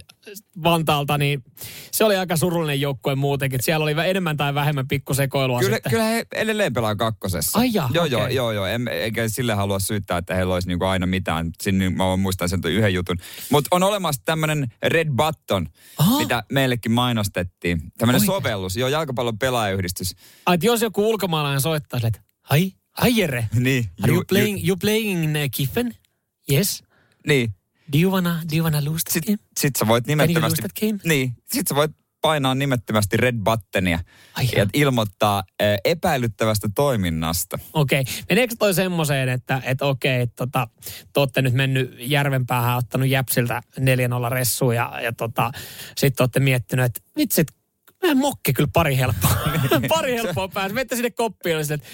[0.62, 1.44] Vantaalta, niin
[1.90, 3.62] se oli aika surullinen joukkue muutenkin.
[3.62, 5.90] Siellä oli enemmän tai vähemmän pikkusekoilua Kyllä, sitten.
[5.90, 7.58] kyllä he edelleen pelaa kakkosessa.
[7.58, 8.16] Ai jaa, joo, okei.
[8.18, 8.66] joo, joo, joo.
[8.66, 11.50] En, eikä sille halua syyttää, että heillä olisi niinku aina mitään.
[11.62, 13.16] Sinne mä muistan sen yhden jutun.
[13.50, 15.66] Mutta on olemassa tämmöinen Red Button,
[15.98, 16.18] Aha.
[16.18, 17.80] mitä meillekin mainostettiin.
[17.98, 18.76] Tämmöinen sovellus.
[18.76, 20.14] Joo, jalkapallon pelaajayhdistys.
[20.46, 22.20] Ai, jos joku ulkomaalainen soittaa että
[22.50, 23.84] ai, ai Jere, Niin.
[24.02, 25.94] are ju- you playing, you playing in Kiffen?
[26.52, 26.84] Yes.
[27.26, 27.54] Niin.
[27.92, 29.38] Do you wanna, do you wanna lose that game?
[29.60, 30.62] Sit sä voit you lose nimettömästi...
[30.62, 31.00] that game?
[31.04, 31.32] Niin.
[31.52, 31.90] Sit sä voit
[32.24, 33.98] painaa nimettömästi Red Buttonia
[34.34, 37.58] Ai ja ilmoittaa äh, epäilyttävästä toiminnasta.
[37.72, 38.00] Okei.
[38.00, 38.14] Okay.
[38.30, 40.68] Meneekö toi semmoiseen, että, että okei, että tota,
[41.12, 43.82] te olette nyt mennyt järvenpäähän, ottanut Jäpsiltä 4-0
[44.30, 45.50] ressuun ja, ja tota,
[45.96, 47.48] sitten olette miettinyt, että vitsit,
[48.06, 49.36] mä mokke kyllä pari helppoa.
[49.88, 50.74] pari helppoa pääsi.
[50.74, 51.88] Menette sinne koppiin ja että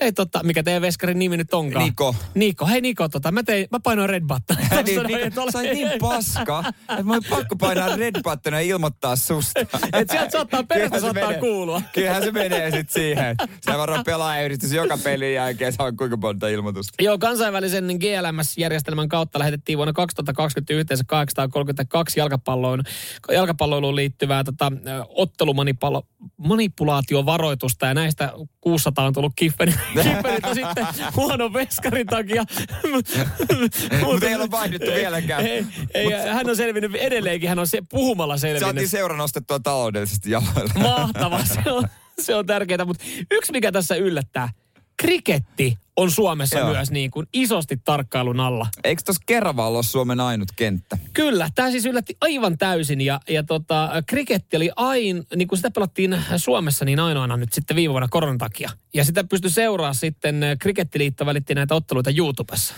[0.00, 1.84] hei tota, mikä teidän veskarin nimi nyt onkaan?
[1.84, 2.14] Niko.
[2.34, 4.56] Niko, hei Niko, tota, mä, tein, mä painoin red button.
[4.84, 9.60] niin, niin, sä olit niin paska, että mä pakko painaa red buttonia ja ilmoittaa susta.
[9.92, 11.82] Et sieltä saattaa, perästä saattaa menee- kuulua.
[11.92, 13.36] Kyllähän se menee sitten siihen.
[13.60, 17.02] Se varmaan pelaajayhdistys joka pelin jälkeen saa kuinka monta ilmoitusta.
[17.02, 22.82] Joo, kansainvälisen GLMS-järjestelmän kautta lähetettiin vuonna 2020 yhteensä 832 jalkapalloon,
[23.32, 24.72] jalkapalloiluun liittyvää tota,
[25.08, 29.32] ottelumanipulaatiovaroitusta ja näistä 600 on tullut
[29.94, 32.44] Kiffeniltä sitten huonon veskarin takia.
[34.04, 35.46] Mutta ei ole vaihdettu vieläkään.
[35.46, 35.64] Ei,
[35.94, 38.90] ei, hän on selvinnyt edelleenkin, hän on se puhumalla Saatiin selvinnyt.
[38.90, 40.72] seura nostettua taloudellisesti jaloille.
[40.82, 41.88] Mahtava, se on,
[42.20, 42.84] se on tärkeää.
[42.84, 44.48] Mutta yksi mikä tässä yllättää,
[44.96, 46.72] kriketti on Suomessa Joo.
[46.72, 48.66] myös niin kuin isosti tarkkailun alla.
[48.84, 50.98] Eikö tuossa Keravalla ole Suomen ainut kenttä?
[51.12, 55.70] Kyllä, tämä siis yllätti aivan täysin ja, ja tota, kriketti oli aina, niin kuin sitä
[55.70, 58.70] pelattiin Suomessa niin ainoana nyt sitten viime vuonna koronan takia.
[58.94, 62.74] Ja sitä pystyi seuraamaan sitten, eh, Krikettiliitto välitti näitä otteluita YouTubessa.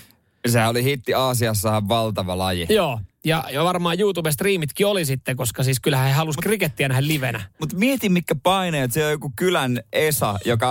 [0.50, 2.66] Sehän oli hitti Aasiassahan valtava laji.
[2.68, 7.42] Joo, ja, ja varmaan YouTube-striimitkin oli sitten, koska siis kyllähän he halusi krikettiä nähdä livenä.
[7.60, 10.70] Mutta mieti mitkä paineet, se on joku kylän Esa, joka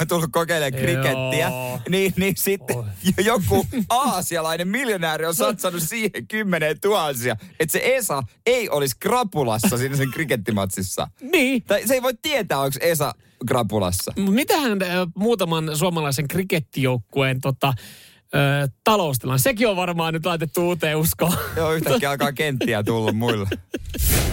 [0.00, 1.50] on tullut kokeilemaan krikettiä.
[1.88, 2.84] Niin, niin sitten Oi.
[3.24, 9.96] joku aasialainen miljonääri on satsannut siihen kymmenen tuhansia, että se Esa ei olisi krapulassa siinä
[9.96, 11.08] sen krikettimatsissa.
[11.32, 13.12] Niin, Tai se ei voi tietää, onko Esa
[13.46, 14.12] krapulassa.
[14.16, 17.74] Mitähän äh, muutaman suomalaisen krikettijoukkueen tota,
[18.34, 21.32] äh, taloustilan, sekin on varmaan nyt laitettu uuteen uskoon.
[21.56, 23.46] Joo, yhtäkkiä alkaa kenttiä tulla muille.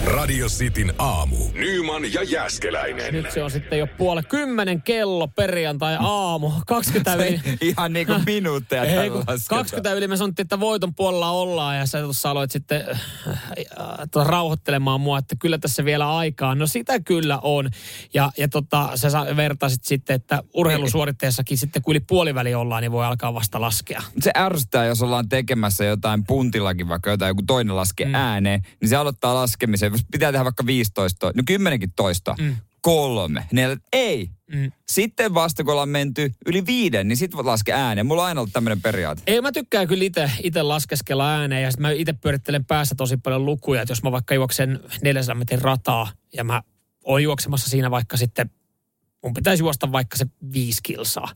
[0.04, 1.36] Radio Cityn aamu.
[1.54, 3.14] Nyman ja Jäskeläinen.
[3.14, 6.52] Nyt se on sitten jo puoli kymmenen kello perjantai aamu.
[6.66, 7.40] 20 yli.
[7.60, 9.58] Ihan niin kuin minuutteja Ei, täällä kun lasketaan.
[9.58, 13.86] 20 yli me sanottiin, että voiton puolella ollaan ja sä tuossa aloit sitten äh, äh,
[14.10, 16.54] tota, rauhoittelemaan mua, että kyllä tässä vielä aikaa.
[16.54, 17.70] No sitä kyllä on.
[18.14, 23.04] Ja, ja tota, sä vertasit sitten, että urheilusuoritteessakin sitten kun yli puoliväli ollaan, niin voi
[23.04, 23.83] alkaa vasta laskea.
[24.20, 28.14] Se ärsyttää, jos ollaan tekemässä jotain puntillakin, vaikka jotain joku toinen laskee mm.
[28.14, 29.92] ääneen, niin se aloittaa laskemisen.
[30.12, 32.56] Pitää tehdä vaikka 15, no 10 toista, mm.
[32.80, 34.30] kolme, neljä, ei.
[34.52, 34.72] Mm.
[34.88, 38.06] Sitten vasta kun ollaan menty yli viiden, niin sitten laske ääneen.
[38.06, 39.22] Mulla on aina ollut tämmöinen periaate.
[39.26, 40.04] Ei, mä tykkään kyllä
[40.42, 44.12] itse laskeskella ääneen ja sit mä itse pyörittelen päässä tosi paljon lukuja, että jos mä
[44.12, 46.62] vaikka juoksen 400 metrin rataa ja mä
[47.04, 48.50] oon juoksemassa siinä vaikka sitten,
[49.22, 51.28] mun pitäisi juosta vaikka se viisi kilsaa.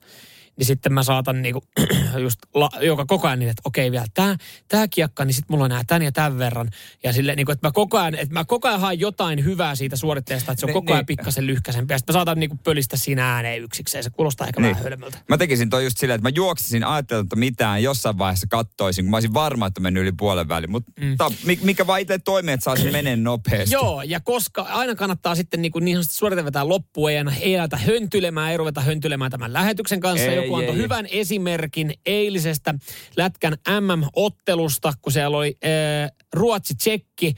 [0.58, 1.64] Niin sitten mä saatan niinku
[2.22, 4.36] just la, joka koko ajan niin, että okei vielä tää,
[4.68, 6.70] tää kiekka, niin sitten mulla on nää tän ja tämän verran.
[7.02, 9.96] Ja sille niinku, että mä koko ajan, että mä koko ajan haen jotain hyvää siitä
[9.96, 11.06] suoritteesta, että se on Niin, koko ajan niin.
[11.06, 11.94] pikkasen lyhkäisempi.
[11.94, 14.04] Ja sitten mä saatan niinku pölistä siinä ääneen yksikseen.
[14.04, 14.70] Se kuulostaa ehkä Niin.
[14.70, 15.18] vähän hölmöltä.
[15.28, 19.16] Mä tekisin toi just silleen, että mä juoksisin ajattelematta mitään jossain vaiheessa kattoisin, kun mä
[19.16, 20.70] olisin varma, että mennyt yli puolen väliin.
[20.70, 21.16] Mutta mm.
[21.62, 23.74] mikä vaan itse toimii, että saisin menee nopeasti.
[23.74, 27.32] Joo, ja koska aina kannattaa sitten niin, kuin niin sanotusti suorite vetää loppuun, ei aina
[27.40, 27.54] ei
[27.86, 30.26] höntylemään, ei ruveta höntylemään tämän lähetyksen kanssa.
[30.26, 32.74] Ei, Joku antoi hyvän esimerkin eilisestä
[33.16, 37.34] Lätkän MM-ottelusta, kun siellä oli äh, Ruotsi-Tsekki,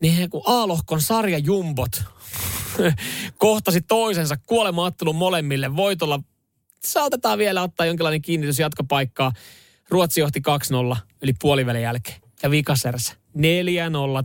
[0.00, 2.02] niin kun A-lohkon sarjajumbot
[3.38, 6.20] kohtasi toisensa kuolemaattelun molemmille voitolla.
[6.84, 9.32] Saatetaan vielä ottaa jonkinlainen kiinnitys jatkopaikkaa.
[9.88, 10.42] Ruotsi johti
[10.92, 12.20] 2-0 yli puolivälin jälkeen.
[12.42, 13.40] Ja vikaserässä 4-0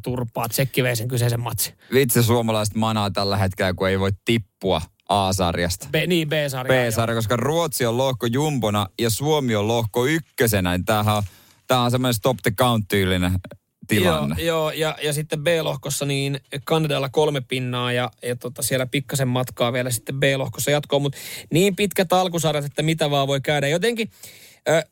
[0.04, 0.50] turpaa.
[0.50, 1.74] Tsekki vei sen kyseisen matsin.
[1.94, 5.88] Vitsi suomalaiset manaa tällä hetkellä, kun ei voi tippua A-sarjasta.
[5.92, 6.74] B, niin, B-sarja.
[6.74, 10.78] B-sarja, koska Ruotsi on lohko jumbona ja Suomi on lohko ykkösenä.
[10.78, 11.24] Niin tämähän on,
[11.68, 13.32] tämähän on semmoinen stop the count tyylinen
[13.88, 14.36] tilanne.
[14.40, 19.28] Joo, joo ja, ja sitten B-lohkossa niin Kanadalla kolme pinnaa ja, ja tota siellä pikkasen
[19.28, 21.18] matkaa vielä sitten B-lohkossa jatkoon, mutta
[21.50, 23.68] niin pitkät alkusarjat, että mitä vaan voi käydä.
[23.68, 24.12] Jotenkin,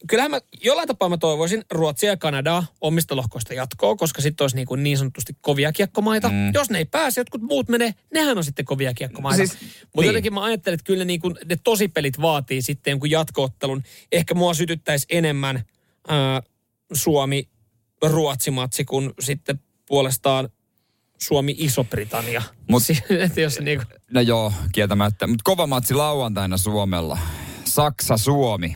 [0.07, 4.55] kyllähän mä jollain tapaa mä toivoisin Ruotsia ja Kanadaa omista lohkoista jatkoa, koska sitten olisi
[4.55, 6.30] niin, kuin niin sanotusti kovia kiekkomaita.
[6.30, 6.53] Mm.
[6.53, 9.38] Jos ne ei pääse, jotkut muut menee, nehän on sitten kovia kiekkomaita.
[9.38, 10.05] Siis, Mutta niin.
[10.07, 13.84] jotenkin mä ajattelen, että kyllä ne, niin kuin, ne tosipelit vaatii sitten jonkun jatkoottelun.
[14.11, 16.43] Ehkä mua sytyttäisi enemmän äh,
[16.93, 17.49] Suomi
[18.01, 20.49] Ruotsi-matsi kuin sitten puolestaan
[21.21, 22.41] Suomi-Iso-Britannia.
[22.71, 25.28] Mut- jos niinku, No joo, kieltämättä.
[25.28, 27.17] Mutta kova matsi lauantaina Suomella.
[27.65, 28.76] Saksa-Suomi.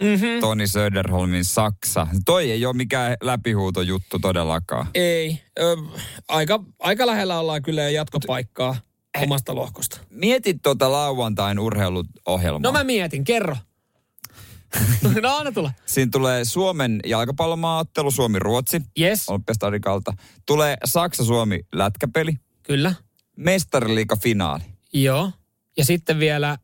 [0.00, 0.40] Mm-hmm.
[0.40, 2.06] Toni Söderholmin Saksa.
[2.24, 4.86] Toi ei ole mikään läpihuutojuttu todellakaan.
[4.94, 5.40] ei.
[5.60, 5.76] Ö,
[6.28, 8.76] aika, aika lähellä ollaan kyllä jo jatkopaikkaa
[9.22, 10.00] omasta lohkosta.
[10.10, 12.60] Mietit tuota lauantain urheiluohjelmaa.
[12.62, 13.56] No mä mietin, kerro.
[15.22, 15.72] no anna tulla.
[15.86, 20.12] Siinä tulee Suomen jalkapallomaaottelu, Suomi-Ruotsi, Yes, olympiastadikalta.
[20.46, 22.32] Tulee Saksa-Suomi lätkäpeli,
[22.62, 22.94] kyllä.
[23.36, 24.62] mestariliiga-finaali.
[24.92, 25.30] Joo.
[25.76, 26.58] Ja sitten vielä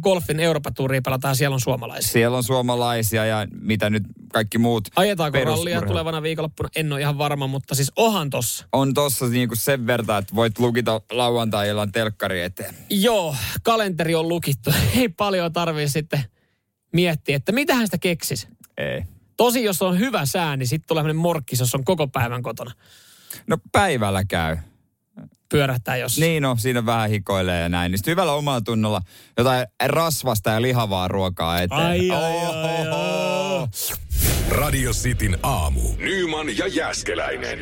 [0.00, 2.12] golfin Euroopan tuuriin pelataan, siellä on suomalaisia.
[2.12, 4.02] Siellä on suomalaisia ja mitä nyt
[4.32, 4.88] kaikki muut.
[4.96, 6.68] Ajetaanko rallia tulevana viikonloppuna?
[6.76, 8.66] En ole ihan varma, mutta siis ohan tossa.
[8.72, 12.74] On tossa niinku sen verran, että voit lukita lauantai-illan telkkari eteen.
[12.90, 14.70] Joo, kalenteri on lukittu.
[14.96, 16.24] Ei paljon tarvii sitten
[16.92, 18.48] miettiä, että mitähän sitä keksis.
[18.76, 19.02] Ei.
[19.36, 22.72] Tosi, jos on hyvä sää, niin sitten tulee morkkis, jos on koko päivän kotona.
[23.46, 24.56] No päivällä käy.
[25.48, 26.18] Pyörähtää jos.
[26.18, 27.92] Niin no, siinä vähän hikoilee ja näin.
[27.92, 29.00] Niin hyvällä omalla tunnolla
[29.36, 31.80] jotain rasvasta ja lihavaa ruokaa eteen.
[31.80, 33.68] Ai, ai, ai, ai.
[34.48, 35.80] Radio Cityn aamu.
[35.96, 37.58] Nyman ja Jäskeläinen.